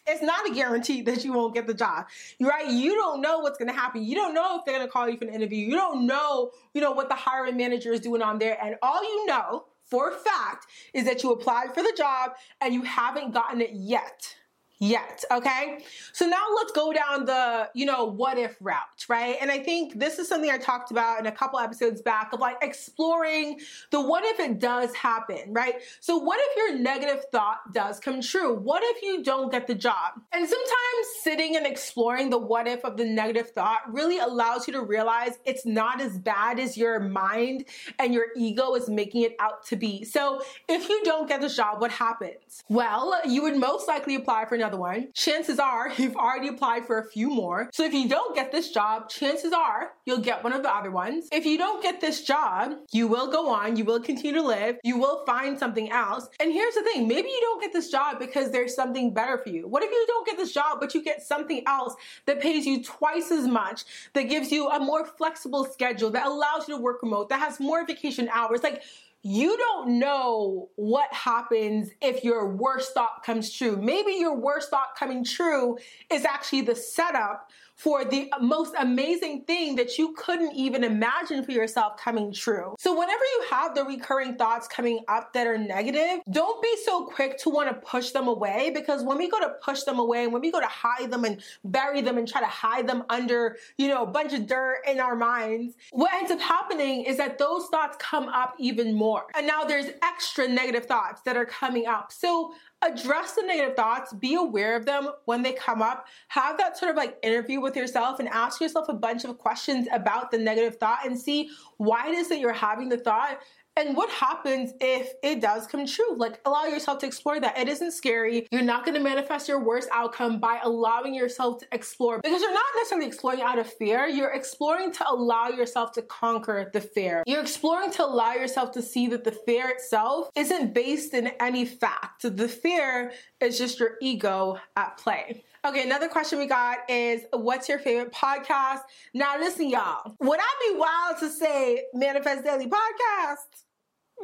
[0.06, 2.06] it's not a guarantee that you won't get the job,
[2.40, 2.68] right?
[2.68, 4.04] You don't know what's going to happen.
[4.04, 5.66] You don't know if they're going to call you for an interview.
[5.66, 8.58] You don't know, you know, what the hiring manager is doing on there.
[8.62, 12.74] And all you know for a fact is that you applied for the job and
[12.74, 14.36] you haven't gotten it yet
[14.82, 15.22] yet.
[15.30, 15.78] Okay.
[16.12, 19.36] So now let's go down the, you know, what if route, right?
[19.40, 22.40] And I think this is something I talked about in a couple episodes back of
[22.40, 25.76] like exploring the what if it does happen, right?
[26.00, 28.56] So what if your negative thought does come true?
[28.56, 30.14] What if you don't get the job?
[30.32, 34.72] And sometimes sitting and exploring the what if of the negative thought really allows you
[34.72, 37.66] to realize it's not as bad as your mind
[38.00, 40.02] and your ego is making it out to be.
[40.04, 42.64] So if you don't get the job, what happens?
[42.68, 46.86] Well, you would most likely apply for another another one, chances are you've already applied
[46.86, 47.68] for a few more.
[47.72, 50.90] So if you don't get this job, chances are you'll get one of the other
[50.90, 51.28] ones.
[51.30, 54.76] If you don't get this job, you will go on, you will continue to live,
[54.82, 56.28] you will find something else.
[56.40, 59.50] And here's the thing maybe you don't get this job because there's something better for
[59.50, 59.68] you.
[59.68, 61.94] What if you don't get this job, but you get something else
[62.26, 66.68] that pays you twice as much, that gives you a more flexible schedule, that allows
[66.68, 68.62] you to work remote, that has more vacation hours?
[68.62, 68.82] Like,
[69.22, 73.76] you don't know what happens if your worst thought comes true.
[73.76, 75.78] Maybe your worst thought coming true
[76.10, 77.50] is actually the setup
[77.82, 82.76] for the most amazing thing that you couldn't even imagine for yourself coming true.
[82.78, 87.06] So, whenever you have the recurring thoughts coming up that are negative, don't be so
[87.06, 90.22] quick to want to push them away because when we go to push them away
[90.22, 93.02] and when we go to hide them and bury them and try to hide them
[93.10, 97.16] under, you know, a bunch of dirt in our minds, what ends up happening is
[97.16, 99.24] that those thoughts come up even more.
[99.34, 102.12] And now there's extra negative thoughts that are coming up.
[102.12, 106.76] So, address the negative thoughts, be aware of them when they come up, have that
[106.76, 110.38] sort of like interview with yourself and ask yourself a bunch of questions about the
[110.38, 113.38] negative thought and see why it is that you're having the thought
[113.76, 116.16] and what happens if it does come true?
[116.16, 117.58] Like, allow yourself to explore that.
[117.58, 118.46] It isn't scary.
[118.50, 122.52] You're not going to manifest your worst outcome by allowing yourself to explore because you're
[122.52, 124.06] not necessarily exploring out of fear.
[124.06, 127.22] You're exploring to allow yourself to conquer the fear.
[127.26, 131.64] You're exploring to allow yourself to see that the fear itself isn't based in any
[131.64, 132.22] fact.
[132.36, 135.44] The fear is just your ego at play.
[135.64, 138.80] Okay, another question we got is what's your favorite podcast?
[139.14, 140.16] Now, listen, y'all.
[140.18, 143.62] Would I be wild to say Manifest Daily Podcast?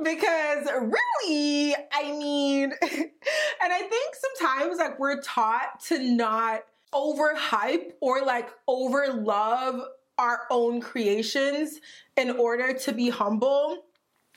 [0.02, 8.22] Because really, I mean, and I think sometimes like we're taught to not overhype or
[8.22, 9.80] like over love
[10.18, 11.78] our own creations
[12.16, 13.84] in order to be humble.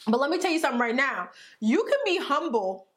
[0.05, 1.29] But let me tell you something right now.
[1.61, 2.89] You can be humble,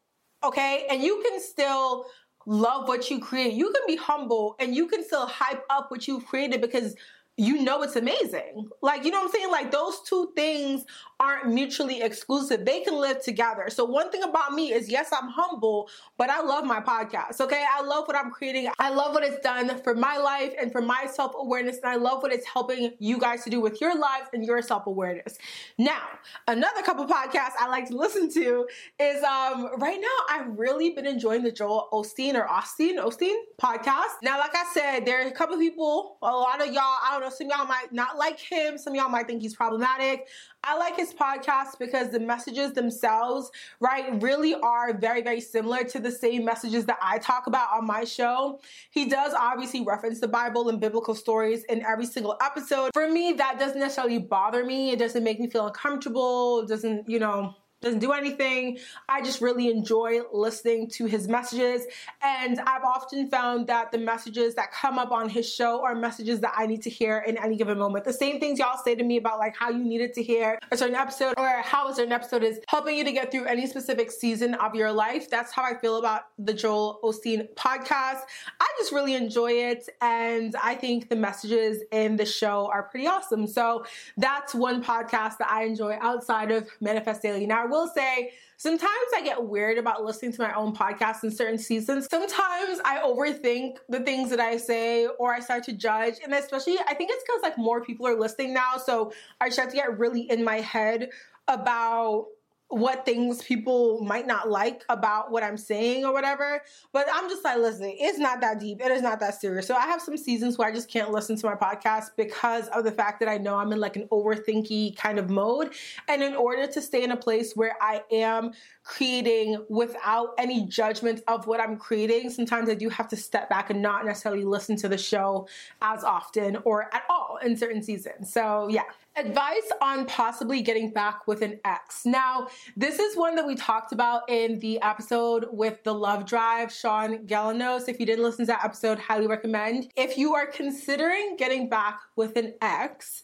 [0.42, 0.86] okay?
[0.90, 2.04] And you can still
[2.46, 3.54] love what you create.
[3.54, 6.94] You can be humble and you can still hype up what you've created because
[7.36, 8.68] you know it's amazing.
[8.80, 9.50] Like, you know what I'm saying?
[9.50, 10.84] Like, those two things
[11.18, 12.64] aren't mutually exclusive.
[12.64, 13.66] They can live together.
[13.70, 17.40] So, one thing about me is yes, I'm humble, but I love my podcast.
[17.40, 17.64] Okay.
[17.68, 18.68] I love what I'm creating.
[18.78, 21.78] I love what it's done for my life and for my self awareness.
[21.78, 24.62] And I love what it's helping you guys to do with your lives and your
[24.62, 25.38] self awareness.
[25.76, 26.02] Now,
[26.46, 28.66] another couple podcasts I like to listen to
[29.00, 34.22] is um right now I've really been enjoying the Joel Osteen or Austin Osteen podcast.
[34.22, 37.23] Now, like I said, there are a couple people, a lot of y'all, I don't
[37.24, 40.28] know, some y'all might not like him, some y'all might think he's problematic.
[40.62, 45.98] I like his podcast because the messages themselves, right, really are very, very similar to
[45.98, 48.60] the same messages that I talk about on my show.
[48.90, 52.90] He does obviously reference the Bible and biblical stories in every single episode.
[52.94, 54.92] For me, that doesn't necessarily bother me.
[54.92, 56.60] It doesn't make me feel uncomfortable.
[56.60, 57.54] It doesn't, you know,
[57.84, 58.78] doesn't do anything.
[59.08, 61.86] I just really enjoy listening to his messages.
[62.22, 66.40] And I've often found that the messages that come up on his show are messages
[66.40, 68.04] that I need to hear in any given moment.
[68.04, 70.76] The same things y'all say to me about like how you needed to hear a
[70.76, 74.10] certain episode or how a certain episode is helping you to get through any specific
[74.10, 75.28] season of your life.
[75.28, 78.20] That's how I feel about the Joel Osteen podcast.
[78.60, 79.88] I just really enjoy it.
[80.00, 83.46] And I think the messages in the show are pretty awesome.
[83.46, 83.84] So
[84.16, 87.46] that's one podcast that I enjoy outside of Manifest Daily.
[87.46, 91.58] Now, will say sometimes I get weird about listening to my own podcast in certain
[91.58, 92.06] seasons.
[92.10, 96.14] Sometimes I overthink the things that I say or I start to judge.
[96.22, 98.76] And especially, I think it's because like more people are listening now.
[98.82, 101.10] So I start to get really in my head
[101.48, 102.26] about
[102.68, 106.60] what things people might not like about what I'm saying or whatever.
[106.92, 108.80] But I'm just like, listen, it's not that deep.
[108.80, 109.66] It is not that serious.
[109.66, 112.84] So I have some seasons where I just can't listen to my podcast because of
[112.84, 115.72] the fact that I know I'm in like an overthinky kind of mode.
[116.08, 121.22] And in order to stay in a place where I am creating without any judgment
[121.28, 124.76] of what I'm creating, sometimes I do have to step back and not necessarily listen
[124.76, 125.46] to the show
[125.80, 128.32] as often or at all in certain seasons.
[128.32, 128.82] So yeah.
[129.16, 132.04] Advice on possibly getting back with an ex.
[132.04, 136.72] Now, this is one that we talked about in the episode with the Love Drive,
[136.72, 137.88] Sean Galanos.
[137.88, 139.92] If you didn't listen to that episode, highly recommend.
[139.94, 143.22] If you are considering getting back with an ex,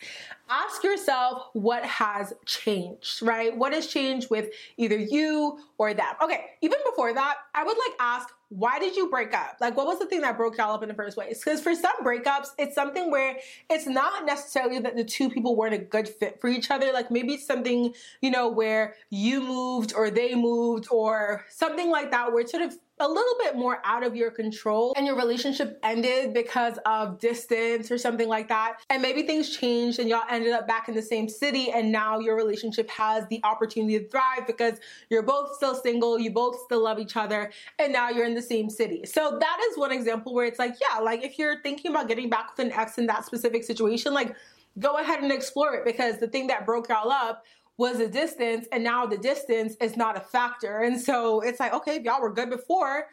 [0.49, 3.57] ask yourself what has changed, right?
[3.57, 6.15] What has changed with either you or them?
[6.23, 9.59] Okay, even before that, I would like ask why did you break up?
[9.61, 11.43] Like, what was the thing that broke y'all up in the first place?
[11.43, 13.37] Because for some breakups, it's something where
[13.71, 16.93] it's not necessarily that the two people weren't a good fit for each other.
[16.93, 22.11] Like, maybe it's something, you know, where you moved or they moved or something like
[22.11, 25.17] that, where it's sort of a little bit more out of your control and your
[25.17, 28.77] relationship ended because of distance or something like that.
[28.91, 32.19] And maybe things changed and y'all ended up back in the same city and now
[32.19, 34.79] your relationship has the opportunity to thrive because
[35.09, 38.43] you're both still single, you both still love each other, and now you're in the
[38.43, 39.05] same city.
[39.07, 42.29] So that is one example where it's like, yeah, like if you're thinking about getting
[42.29, 44.37] back with an ex in that specific situation, like
[44.79, 47.45] go ahead and explore it because the thing that broke y'all up
[47.81, 50.83] was the distance and now the distance is not a factor.
[50.83, 53.07] And so it's like, okay, if y'all were good before,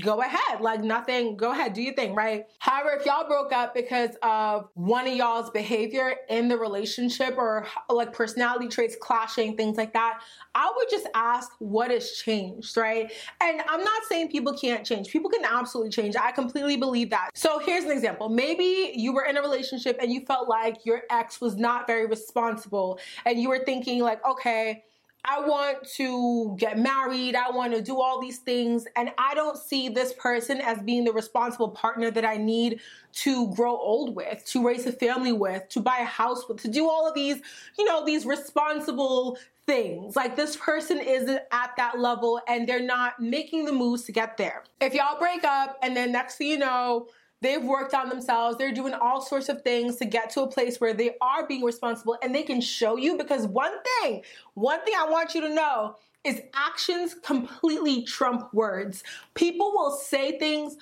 [0.00, 0.60] go ahead.
[0.60, 2.46] Like nothing, go ahead, do your thing, right?
[2.58, 7.66] However, if y'all broke up because of one of y'all's behavior in the relationship or
[7.88, 10.20] like personality traits clashing, things like that,
[10.54, 13.12] I would just ask what has changed, right?
[13.40, 15.08] And I'm not saying people can't change.
[15.08, 16.16] People can absolutely change.
[16.16, 17.30] I completely believe that.
[17.34, 18.28] So here's an example.
[18.28, 22.06] Maybe you were in a relationship and you felt like your ex was not very
[22.06, 24.84] responsible and you were thinking like, okay,
[25.24, 27.36] I want to get married.
[27.36, 28.86] I want to do all these things.
[28.96, 32.80] And I don't see this person as being the responsible partner that I need
[33.12, 36.68] to grow old with, to raise a family with, to buy a house with, to
[36.68, 37.40] do all of these,
[37.78, 40.16] you know, these responsible things.
[40.16, 44.36] Like this person isn't at that level and they're not making the moves to get
[44.36, 44.64] there.
[44.80, 47.06] If y'all break up and then next thing you know,
[47.42, 48.56] They've worked on themselves.
[48.56, 51.64] They're doing all sorts of things to get to a place where they are being
[51.64, 54.22] responsible and they can show you because one thing,
[54.54, 59.02] one thing I want you to know is actions completely trump words.
[59.34, 60.76] People will say things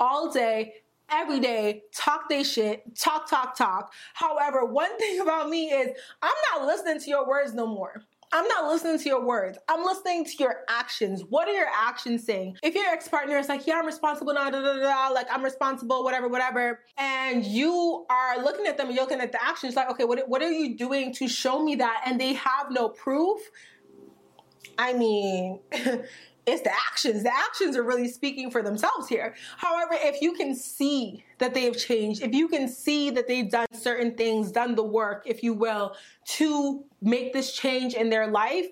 [0.00, 0.76] all day,
[1.10, 3.92] every day, talk they shit, talk, talk, talk.
[4.14, 5.90] However, one thing about me is
[6.22, 8.02] I'm not listening to your words no more.
[8.36, 9.56] I'm not listening to your words.
[9.66, 11.22] I'm listening to your actions.
[11.26, 12.58] What are your actions saying?
[12.62, 15.42] If your ex partner is like, yeah, I'm responsible, da, da, da, da, like I'm
[15.42, 19.74] responsible, whatever, whatever, and you are looking at them and you're looking at the actions,
[19.74, 22.02] like, okay, what, what are you doing to show me that?
[22.04, 23.40] And they have no proof.
[24.76, 27.22] I mean, it's the actions.
[27.22, 29.34] The actions are really speaking for themselves here.
[29.56, 33.50] However, if you can see that they have changed, if you can see that they've
[33.50, 38.26] done certain things, done the work, if you will, to make this change in their
[38.26, 38.66] life,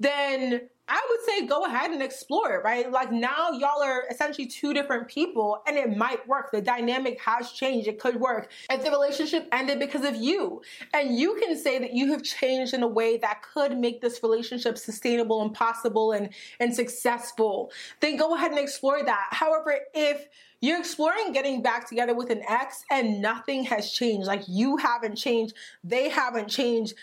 [0.00, 2.90] then I would say go ahead and explore it, right?
[2.90, 6.50] Like now y'all are essentially two different people and it might work.
[6.50, 7.88] The dynamic has changed.
[7.88, 8.50] It could work.
[8.70, 10.62] If the relationship ended because of you
[10.94, 14.22] and you can say that you have changed in a way that could make this
[14.22, 19.28] relationship sustainable and possible and, and successful, then go ahead and explore that.
[19.30, 20.26] However, if
[20.60, 25.16] you're exploring getting back together with an ex and nothing has changed, like you haven't
[25.16, 25.54] changed,
[25.84, 26.94] they haven't changed,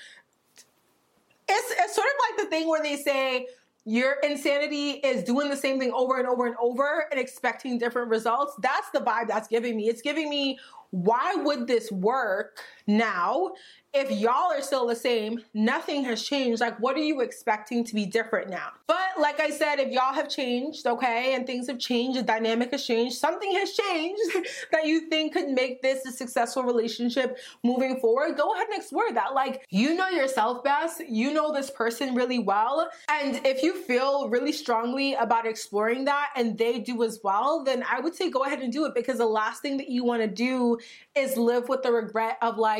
[1.47, 3.47] it's, it's sort of like the thing where they say,
[3.85, 8.09] your insanity is doing the same thing over and over and over and expecting different
[8.09, 8.55] results.
[8.59, 9.87] That's the vibe that's giving me.
[9.87, 10.57] It's giving me,
[10.89, 12.57] why would this work
[12.87, 13.53] now
[13.95, 16.59] if y'all are still the same, nothing has changed.
[16.59, 18.73] Like, what are you expecting to be different now?
[18.87, 22.71] But like I said, if y'all have changed, okay, and things have changed, the dynamic
[22.71, 24.21] has changed, something has changed
[24.73, 29.13] that you think could make this a successful relationship moving forward, go ahead and explore
[29.13, 29.33] that.
[29.33, 32.89] Like, you know yourself best, you know this person really well.
[33.09, 37.85] And if you feel really strongly about exploring that and they do as well, then
[37.89, 40.21] I would say go ahead and do it because the last thing that you want
[40.21, 40.79] to do
[41.15, 42.74] is live with the regret of like,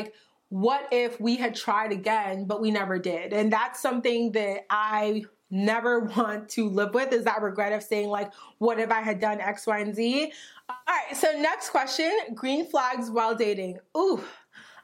[0.48, 3.32] what if we had tried again, but we never did?
[3.32, 8.08] And that's something that I never want to live with is that regret of saying
[8.08, 10.32] like, what if I had done X, Y, and Z?
[10.68, 13.78] All right, so next question, green flags while dating.
[13.96, 14.22] Ooh,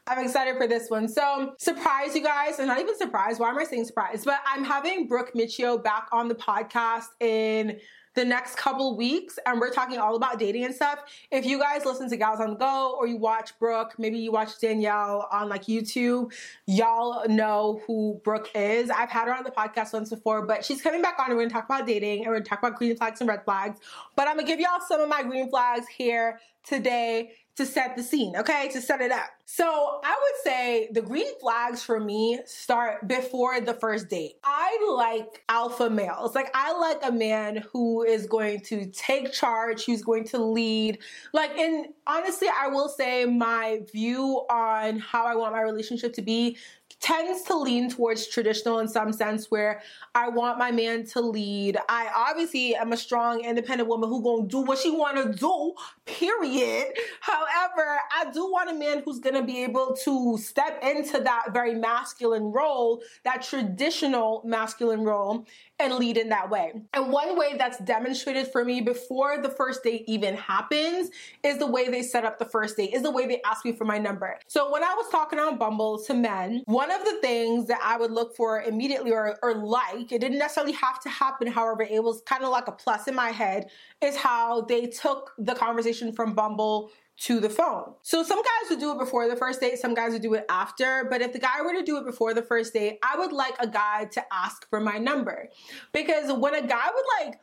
[0.06, 1.08] I'm excited for this one.
[1.08, 3.40] So, surprise, you guys, and not even surprised.
[3.40, 4.24] Why am I saying surprise?
[4.24, 7.78] But I'm having Brooke Miccio back on the podcast in
[8.14, 10.98] the next couple weeks and we're talking all about dating and stuff.
[11.30, 14.32] If you guys listen to Gals on the Go or you watch Brooke, maybe you
[14.32, 16.32] watch Danielle on like YouTube,
[16.66, 18.90] y'all know who Brooke is.
[18.90, 21.44] I've had her on the podcast once before, but she's coming back on and we're
[21.44, 23.80] gonna talk about dating and we're gonna talk about green flags and red flags.
[24.16, 28.02] But I'm gonna give y'all some of my green flags here today to set the
[28.02, 28.68] scene, okay?
[28.72, 29.28] To set it up.
[29.44, 34.36] So I would say the green flags for me start before the first date.
[34.42, 36.34] I like alpha males.
[36.34, 40.98] Like I like a man who is going to take charge, who's going to lead.
[41.34, 46.22] Like, and honestly, I will say my view on how I want my relationship to
[46.22, 46.56] be
[47.02, 49.82] tends to lean towards traditional in some sense where
[50.14, 51.76] I want my man to lead.
[51.88, 55.74] I obviously am a strong independent woman who gonna do what she wanna do,
[56.06, 56.92] period.
[57.20, 61.74] However, I do want a man who's gonna be able to step into that very
[61.74, 65.44] masculine role, that traditional masculine role
[65.82, 66.72] and lead in that way.
[66.92, 71.10] And one way that's demonstrated for me before the first date even happens
[71.42, 73.72] is the way they set up the first date, is the way they ask me
[73.72, 74.38] for my number.
[74.48, 77.96] So when I was talking on Bumble to men, one of the things that I
[77.96, 82.02] would look for immediately or, or like, it didn't necessarily have to happen, however, it
[82.02, 83.70] was kind of like a plus in my head,
[84.00, 87.94] is how they took the conversation from Bumble to the phone.
[88.02, 90.44] So some guys would do it before the first date, some guys would do it
[90.48, 91.06] after.
[91.08, 93.54] But if the guy were to do it before the first date, I would like
[93.60, 95.48] a guy to ask for my number.
[95.92, 97.40] Because when a guy would like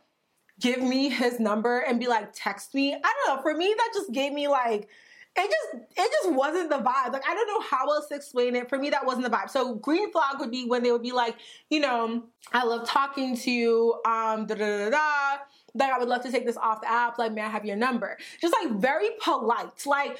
[0.59, 3.89] give me his number and be like, text me, I don't know, for me, that
[3.93, 4.89] just gave me like,
[5.37, 7.13] it just it just wasn't the vibe.
[7.13, 8.67] Like I don't know how else to explain it.
[8.67, 9.49] For me, that wasn't the vibe.
[9.49, 11.37] So green flag would be when they would be like,
[11.69, 15.37] you know, I love talking to you, um, da da da da
[15.73, 17.17] like I would love to take this off the app.
[17.17, 18.17] Like, may I have your number?
[18.41, 19.85] Just like very polite.
[19.85, 20.17] Like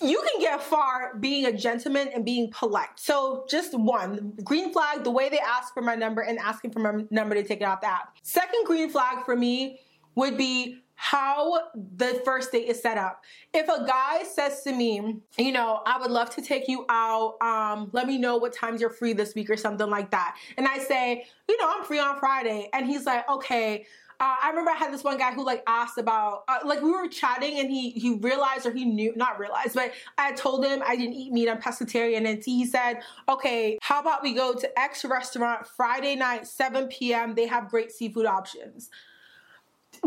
[0.00, 2.88] you can get far being a gentleman and being polite.
[2.96, 6.78] So just one green flag, the way they ask for my number and asking for
[6.80, 8.16] my number to take it off the app.
[8.22, 9.80] Second green flag for me
[10.14, 11.58] would be how
[11.96, 13.24] the first date is set up.
[13.52, 17.38] If a guy says to me, you know, I would love to take you out,
[17.40, 20.36] um, let me know what times you're free this week or something like that.
[20.56, 22.68] And I say, you know, I'm free on Friday.
[22.72, 23.84] And he's like, okay,
[24.22, 26.92] uh, I remember I had this one guy who like asked about uh, like we
[26.92, 30.80] were chatting and he he realized or he knew not realized but I told him
[30.86, 34.78] I didn't eat meat I'm pescatarian and he said okay how about we go to
[34.78, 37.34] X restaurant Friday night 7 p.m.
[37.34, 38.90] they have great seafood options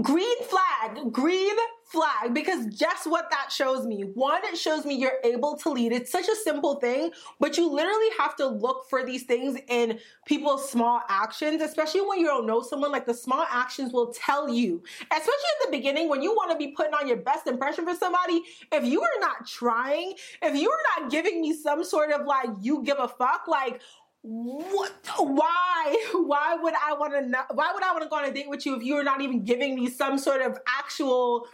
[0.01, 4.01] green flag, green flag, because guess what that shows me?
[4.01, 5.91] One, it shows me you're able to lead.
[5.93, 9.99] It's such a simple thing, but you literally have to look for these things in
[10.25, 12.91] people's small actions, especially when you don't know someone.
[12.91, 16.57] Like the small actions will tell you, especially at the beginning when you want to
[16.57, 18.41] be putting on your best impression for somebody.
[18.71, 22.49] If you are not trying, if you are not giving me some sort of like,
[22.61, 23.81] you give a fuck, like,
[24.27, 28.33] what why why would i want to why would i want to go on a
[28.33, 31.47] date with you if you're not even giving me some sort of actual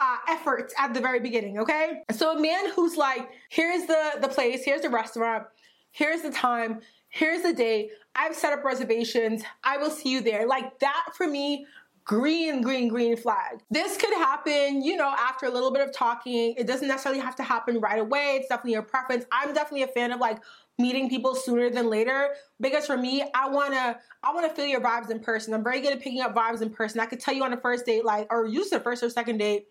[0.00, 4.28] uh, effort at the very beginning okay so a man who's like here's the the
[4.28, 5.44] place here's the restaurant
[5.92, 10.46] here's the time here's the date i've set up reservations i will see you there
[10.46, 11.64] like that for me
[12.04, 13.60] green, green, green flag.
[13.70, 16.54] This could happen, you know, after a little bit of talking.
[16.56, 18.38] It doesn't necessarily have to happen right away.
[18.40, 19.26] It's definitely your preference.
[19.30, 20.38] I'm definitely a fan of like
[20.78, 22.34] meeting people sooner than later.
[22.60, 25.54] Because for me i want to i want to feel your vibes in person.
[25.54, 27.00] I'm very good at picking up vibes in person.
[27.00, 29.38] I could tell you on the first date like or use the first or second
[29.38, 29.66] date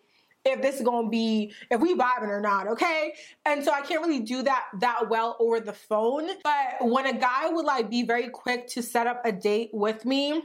[0.45, 3.13] if this is gonna be if we vibing or not okay?
[3.45, 6.29] And so i can't really do that that well over the phone.
[6.43, 10.05] But when a guy would like be very quick to set up a date with
[10.05, 10.43] me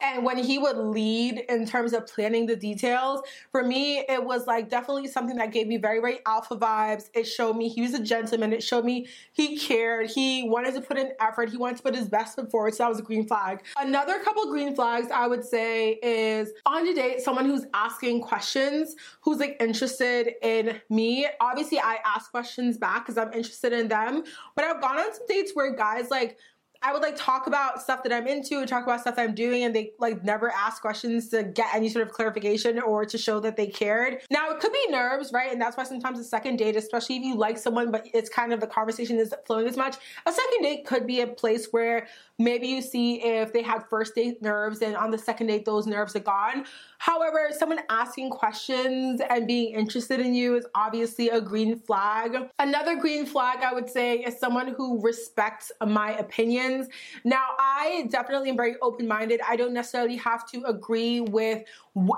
[0.00, 3.20] and when he would lead in terms of planning the details,
[3.52, 7.10] for me, it was like definitely something that gave me very, very alpha vibes.
[7.14, 8.52] It showed me he was a gentleman.
[8.52, 10.10] It showed me he cared.
[10.10, 11.50] He wanted to put in effort.
[11.50, 12.74] He wanted to put his best foot forward.
[12.74, 13.62] So that was a green flag.
[13.78, 18.96] Another couple green flags I would say is on a date, someone who's asking questions,
[19.20, 21.28] who's like interested in me.
[21.40, 24.24] Obviously, I ask questions back because I'm interested in them.
[24.56, 26.38] But I've gone on some dates where guys like
[26.82, 29.34] I would like talk about stuff that I'm into and talk about stuff that I'm
[29.34, 33.18] doing, and they like never ask questions to get any sort of clarification or to
[33.18, 34.22] show that they cared.
[34.30, 35.52] Now, it could be nerves, right?
[35.52, 38.52] And that's why sometimes a second date, especially if you like someone, but it's kind
[38.52, 42.06] of the conversation isn't flowing as much, a second date could be a place where
[42.38, 45.86] maybe you see if they had first date nerves, and on the second date, those
[45.86, 46.64] nerves are gone.
[47.00, 52.50] However, someone asking questions and being interested in you is obviously a green flag.
[52.58, 56.88] Another green flag I would say is someone who respects my opinions.
[57.24, 59.40] Now, I definitely am very open minded.
[59.48, 61.64] I don't necessarily have to agree with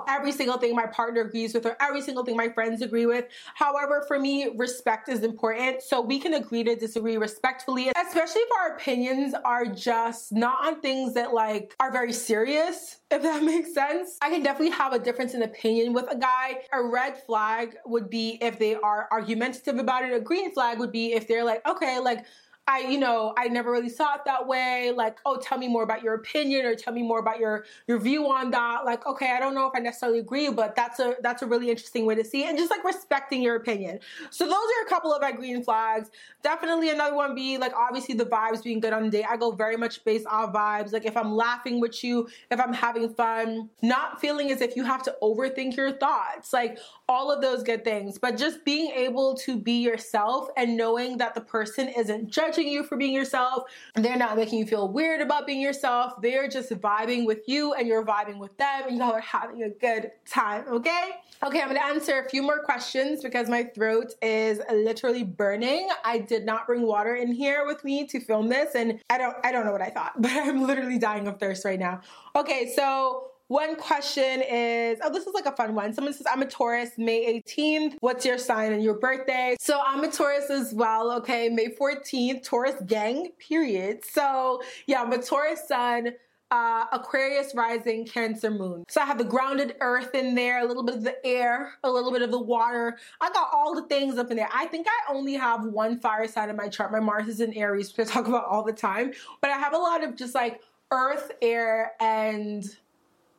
[0.07, 3.25] every single thing my partner agrees with or every single thing my friends agree with.
[3.55, 5.81] However, for me, respect is important.
[5.81, 10.81] So we can agree to disagree respectfully, especially if our opinions are just not on
[10.81, 14.17] things that like are very serious if that makes sense.
[14.21, 16.61] I can definitely have a difference in opinion with a guy.
[16.71, 20.13] A red flag would be if they are argumentative about it.
[20.13, 22.25] A green flag would be if they're like, okay, like
[22.65, 24.93] I, you know, I never really saw it that way.
[24.95, 27.99] Like, oh, tell me more about your opinion or tell me more about your your
[27.99, 28.85] view on that.
[28.85, 31.69] Like, okay, I don't know if I necessarily agree, but that's a that's a really
[31.69, 32.47] interesting way to see it.
[32.47, 33.99] And just like respecting your opinion.
[34.29, 36.09] So those are a couple of my green flags.
[36.41, 39.25] Definitely another one be like obviously the vibes being good on the date.
[39.29, 40.93] I go very much based off vibes.
[40.93, 44.85] Like if I'm laughing with you, if I'm having fun, not feeling as if you
[44.85, 46.53] have to overthink your thoughts.
[46.53, 48.17] Like all of those good things.
[48.17, 52.83] But just being able to be yourself and knowing that the person isn't judging you
[52.83, 53.63] for being yourself.
[53.95, 56.21] They're not making you feel weird about being yourself.
[56.21, 59.69] They're just vibing with you and you're vibing with them and y'all are having a
[59.69, 61.11] good time, okay?
[61.43, 65.89] Okay, I'm gonna answer a few more questions because my throat is literally burning.
[66.05, 69.35] I did not bring water in here with me to film this and I don't
[69.43, 72.01] I don't know what I thought, but I'm literally dying of thirst right now.
[72.35, 75.93] Okay, so one question is, oh, this is like a fun one.
[75.93, 77.97] Someone says, I'm a Taurus, May 18th.
[77.99, 79.55] What's your sign and your birthday?
[79.59, 81.49] So I'm a Taurus as well, okay?
[81.49, 84.05] May 14th, Taurus gang, period.
[84.05, 86.13] So yeah, I'm a Taurus sun.
[86.51, 88.83] Uh, Aquarius rising, Cancer moon.
[88.87, 91.89] So I have the grounded earth in there, a little bit of the air, a
[91.89, 92.97] little bit of the water.
[93.19, 94.49] I got all the things up in there.
[94.53, 96.91] I think I only have one fire sign in my chart.
[96.91, 99.13] My Mars is in Aries, which I talk about all the time.
[99.41, 102.63] But I have a lot of just like earth, air, and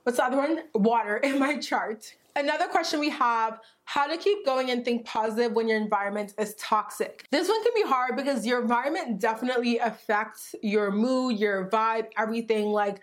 [0.05, 0.61] what's the other one?
[0.75, 2.15] Water in my chart.
[2.37, 6.55] Another question we have how to keep going and think positive when your environment is
[6.57, 7.27] toxic.
[7.31, 12.67] This one can be hard because your environment definitely affects your mood, your vibe, everything.
[12.67, 13.01] Like,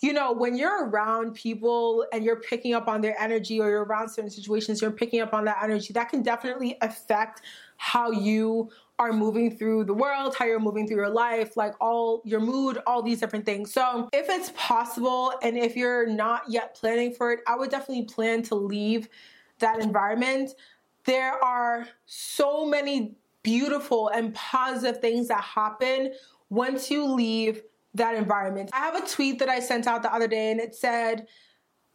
[0.00, 3.84] you know, when you're around people and you're picking up on their energy or you're
[3.84, 7.42] around certain situations, you're picking up on that energy, that can definitely affect
[7.76, 12.22] how you are moving through the world, how you're moving through your life, like all
[12.24, 13.72] your mood, all these different things.
[13.72, 18.04] So, if it's possible and if you're not yet planning for it, I would definitely
[18.04, 19.08] plan to leave
[19.58, 20.54] that environment.
[21.04, 26.14] There are so many beautiful and positive things that happen
[26.48, 27.62] once you leave
[27.94, 28.70] that environment.
[28.72, 31.26] I have a tweet that I sent out the other day and it said,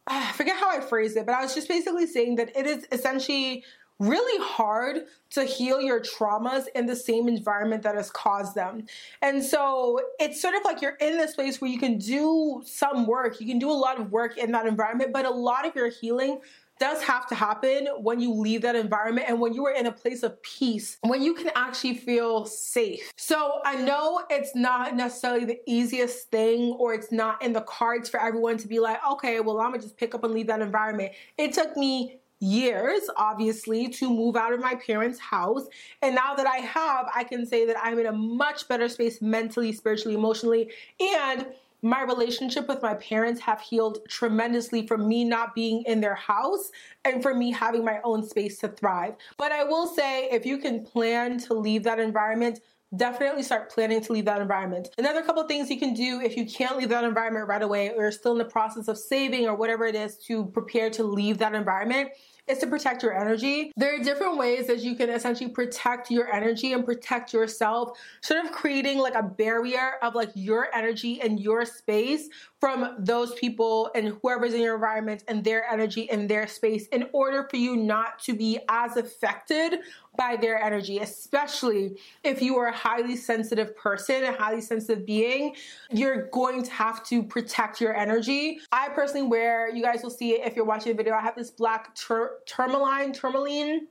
[0.06, 2.66] ah, I forget how I phrased it, but I was just basically saying that it
[2.66, 3.64] is essentially
[4.00, 8.86] really hard to heal your traumas in the same environment that has caused them.
[9.22, 13.06] And so it's sort of like you're in this place where you can do some
[13.06, 15.76] work, you can do a lot of work in that environment, but a lot of
[15.76, 16.40] your healing
[16.80, 19.92] does have to happen when you leave that environment and when you are in a
[19.92, 23.12] place of peace, when you can actually feel safe.
[23.18, 28.08] So I know it's not necessarily the easiest thing or it's not in the cards
[28.08, 30.62] for everyone to be like, okay, well, I'm gonna just pick up and leave that
[30.62, 31.12] environment.
[31.36, 35.66] It took me years, obviously, to move out of my parents' house.
[36.02, 39.22] And now that I have, I can say that I'm in a much better space
[39.22, 41.46] mentally, spiritually, emotionally, and
[41.82, 46.70] my relationship with my parents have healed tremendously from me not being in their house
[47.04, 49.14] and for me having my own space to thrive.
[49.38, 52.60] But I will say if you can plan to leave that environment,
[52.96, 54.88] definitely start planning to leave that environment.
[54.98, 58.02] Another couple things you can do if you can't leave that environment right away or
[58.02, 61.38] you're still in the process of saving or whatever it is to prepare to leave
[61.38, 62.10] that environment
[62.50, 63.72] is to protect your energy.
[63.76, 68.44] There are different ways that you can essentially protect your energy and protect yourself, sort
[68.44, 72.28] of creating like a barrier of like your energy and your space
[72.60, 77.08] from those people and whoever's in your environment and their energy and their space in
[77.12, 79.78] order for you not to be as affected
[80.20, 85.56] by their energy, especially if you are a highly sensitive person, a highly sensitive being,
[85.90, 88.58] you're going to have to protect your energy.
[88.70, 91.36] I personally wear, you guys will see it if you're watching the video, I have
[91.36, 93.86] this black tur- tourmaline, tourmaline.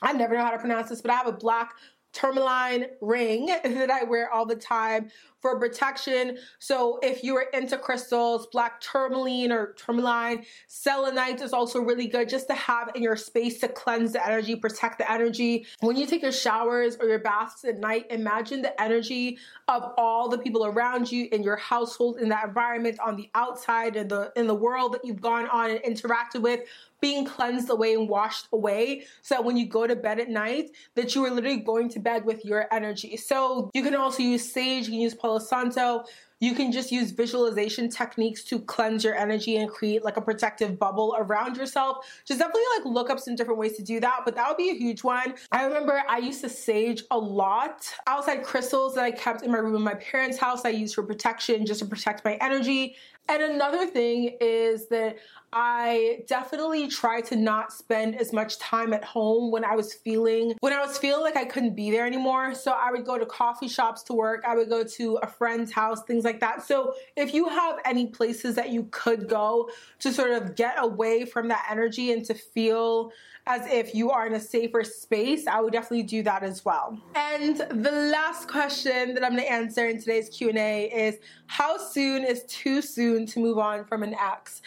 [0.00, 1.74] I never know how to pronounce this, but I have a black
[2.12, 5.10] tourmaline ring that I wear all the time
[5.42, 6.38] for protection.
[6.60, 12.28] So if you are into crystals, black tourmaline or tourmaline, selenite is also really good
[12.28, 15.66] just to have in your space to cleanse the energy, protect the energy.
[15.80, 20.28] When you take your showers or your baths at night, imagine the energy of all
[20.28, 24.32] the people around you in your household, in that environment, on the outside, in the
[24.36, 26.60] in the world that you've gone on and interacted with
[27.02, 30.70] being cleansed away and washed away so that when you go to bed at night
[30.94, 34.50] that you are literally going to bed with your energy so you can also use
[34.50, 36.04] sage you can use santo
[36.42, 40.76] you can just use visualization techniques to cleanse your energy and create like a protective
[40.76, 42.04] bubble around yourself.
[42.24, 44.70] Just definitely like look up some different ways to do that, but that would be
[44.70, 45.34] a huge one.
[45.52, 47.86] I remember I used to sage a lot.
[48.08, 51.04] Outside crystals that I kept in my room in my parents' house, I used for
[51.04, 52.96] protection just to protect my energy.
[53.28, 55.16] And another thing is that
[55.52, 60.54] I definitely try to not spend as much time at home when I was feeling
[60.60, 62.54] when I was feeling like I couldn't be there anymore.
[62.54, 65.70] So I would go to coffee shops to work, I would go to a friend's
[65.70, 66.62] house, things like that.
[66.66, 69.70] So if you have any places that you could go
[70.00, 73.12] to sort of get away from that energy and to feel
[73.46, 76.98] as if you are in a safer space, I would definitely do that as well.
[77.14, 82.24] And the last question that I'm going to answer in today's Q&A is how soon
[82.24, 84.62] is too soon to move on from an ex?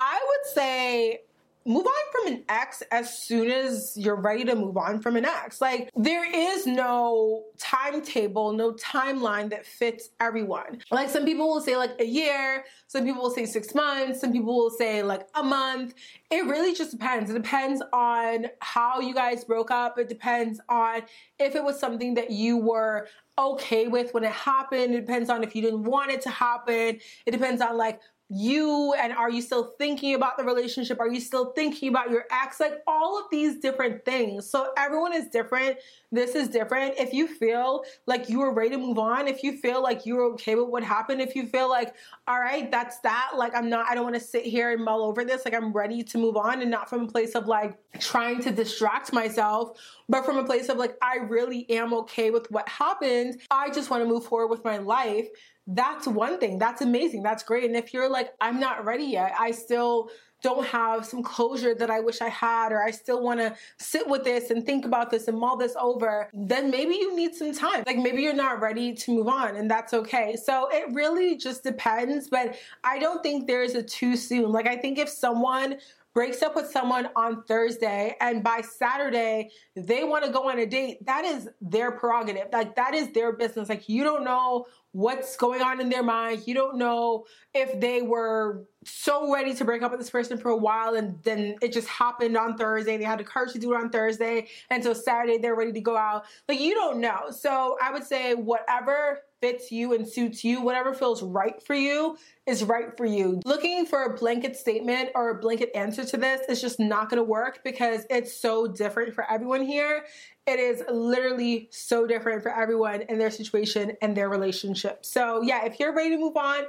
[0.00, 1.20] I would say
[1.66, 5.24] move on from an ex as soon as you're ready to move on from an
[5.24, 5.60] ex.
[5.60, 10.82] Like, there is no timetable, no timeline that fits everyone.
[10.90, 14.32] Like, some people will say like a year, some people will say six months, some
[14.32, 15.94] people will say like a month.
[16.30, 17.30] It really just depends.
[17.30, 21.02] It depends on how you guys broke up, it depends on
[21.38, 23.08] if it was something that you were
[23.38, 24.94] okay with when it happened.
[24.94, 26.98] It depends on if you didn't want it to happen.
[27.26, 28.00] It depends on like
[28.30, 30.98] you and are you still thinking about the relationship?
[30.98, 32.58] Are you still thinking about your ex?
[32.58, 34.48] Like all of these different things.
[34.48, 35.76] So everyone is different.
[36.10, 36.94] This is different.
[36.98, 40.24] If you feel like you are ready to move on, if you feel like you're
[40.32, 41.94] okay with what happened, if you feel like,
[42.26, 45.02] all right, that's that, like I'm not, I don't want to sit here and mull
[45.02, 47.76] over this, like I'm ready to move on and not from a place of like
[47.98, 52.50] trying to distract myself, but from a place of like, I really am okay with
[52.50, 53.40] what happened.
[53.50, 55.28] I just want to move forward with my life
[55.66, 56.58] that's one thing.
[56.58, 57.22] That's amazing.
[57.22, 57.64] That's great.
[57.64, 60.10] And if you're like, I'm not ready yet, I still
[60.42, 64.06] don't have some closure that I wish I had, or I still want to sit
[64.06, 67.54] with this and think about this and mull this over, then maybe you need some
[67.54, 67.82] time.
[67.86, 70.36] Like maybe you're not ready to move on, and that's okay.
[70.36, 74.52] So it really just depends, but I don't think there's a too soon.
[74.52, 75.78] Like I think if someone
[76.14, 80.66] breaks up with someone on Thursday and by Saturday they want to go on a
[80.66, 82.46] date, that is their prerogative.
[82.52, 83.68] Like that is their business.
[83.68, 86.44] Like you don't know what's going on in their mind.
[86.46, 90.50] You don't know if they were so ready to break up with this person for
[90.50, 92.96] a while and then it just happened on Thursday.
[92.96, 94.46] They had the courage to do it on Thursday.
[94.70, 96.26] And so Saturday they're ready to go out.
[96.48, 97.30] Like you don't know.
[97.30, 102.16] So I would say whatever fits you and suits you, whatever feels right for you
[102.46, 103.42] is right for you.
[103.44, 107.22] Looking for a blanket statement or a blanket answer to this is just not gonna
[107.22, 110.06] work because it's so different for everyone here.
[110.46, 115.04] It is literally so different for everyone in their situation and their relationship.
[115.04, 116.62] So, yeah, if you're ready to move on,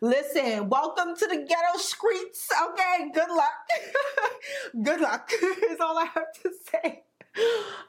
[0.00, 2.48] listen, welcome to the ghetto streets.
[2.70, 3.52] Okay, good luck.
[4.82, 5.30] good luck
[5.70, 7.02] is all I have to say.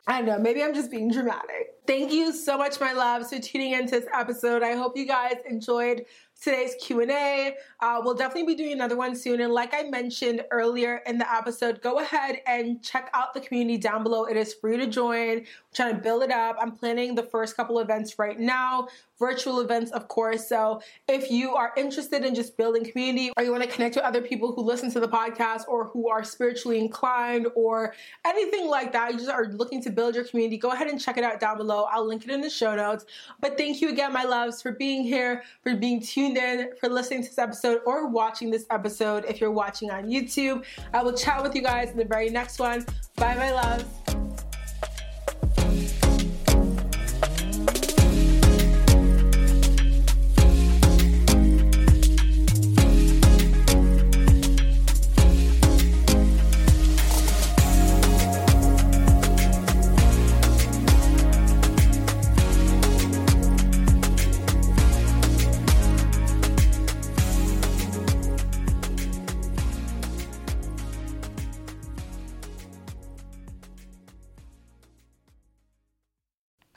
[0.08, 1.76] I know, maybe I'm just being dramatic.
[1.86, 4.64] Thank you so much, my loves, for tuning into this episode.
[4.64, 6.06] I hope you guys enjoyed
[6.44, 9.42] today's q&a uh, we'll definitely be doing another one soon.
[9.42, 13.78] And like i mentioned earlier in the episode go ahead and check out the community
[13.78, 14.26] down below.
[14.26, 15.40] It is free to join.
[15.40, 16.56] I'm trying to build it up.
[16.62, 18.88] I'm planning the first couple events right now
[19.24, 20.50] virtual events of course.
[20.50, 24.04] So if you are interested in just building community or you want to connect with
[24.04, 27.94] other people who listen to the podcast or who are spiritually inclined or
[28.26, 31.18] anything like that you just are looking to build your community go ahead and check
[31.18, 31.86] it out down below.
[31.90, 33.06] I'll link it in the show notes.
[33.40, 36.33] But thank you again my loves for being here for being tuned
[36.80, 40.64] for listening to this episode, or watching this episode if you're watching on YouTube.
[40.94, 42.86] I will chat with you guys in the very next one.
[43.16, 43.86] Bye, my loves.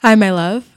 [0.07, 0.76] Hi, my love.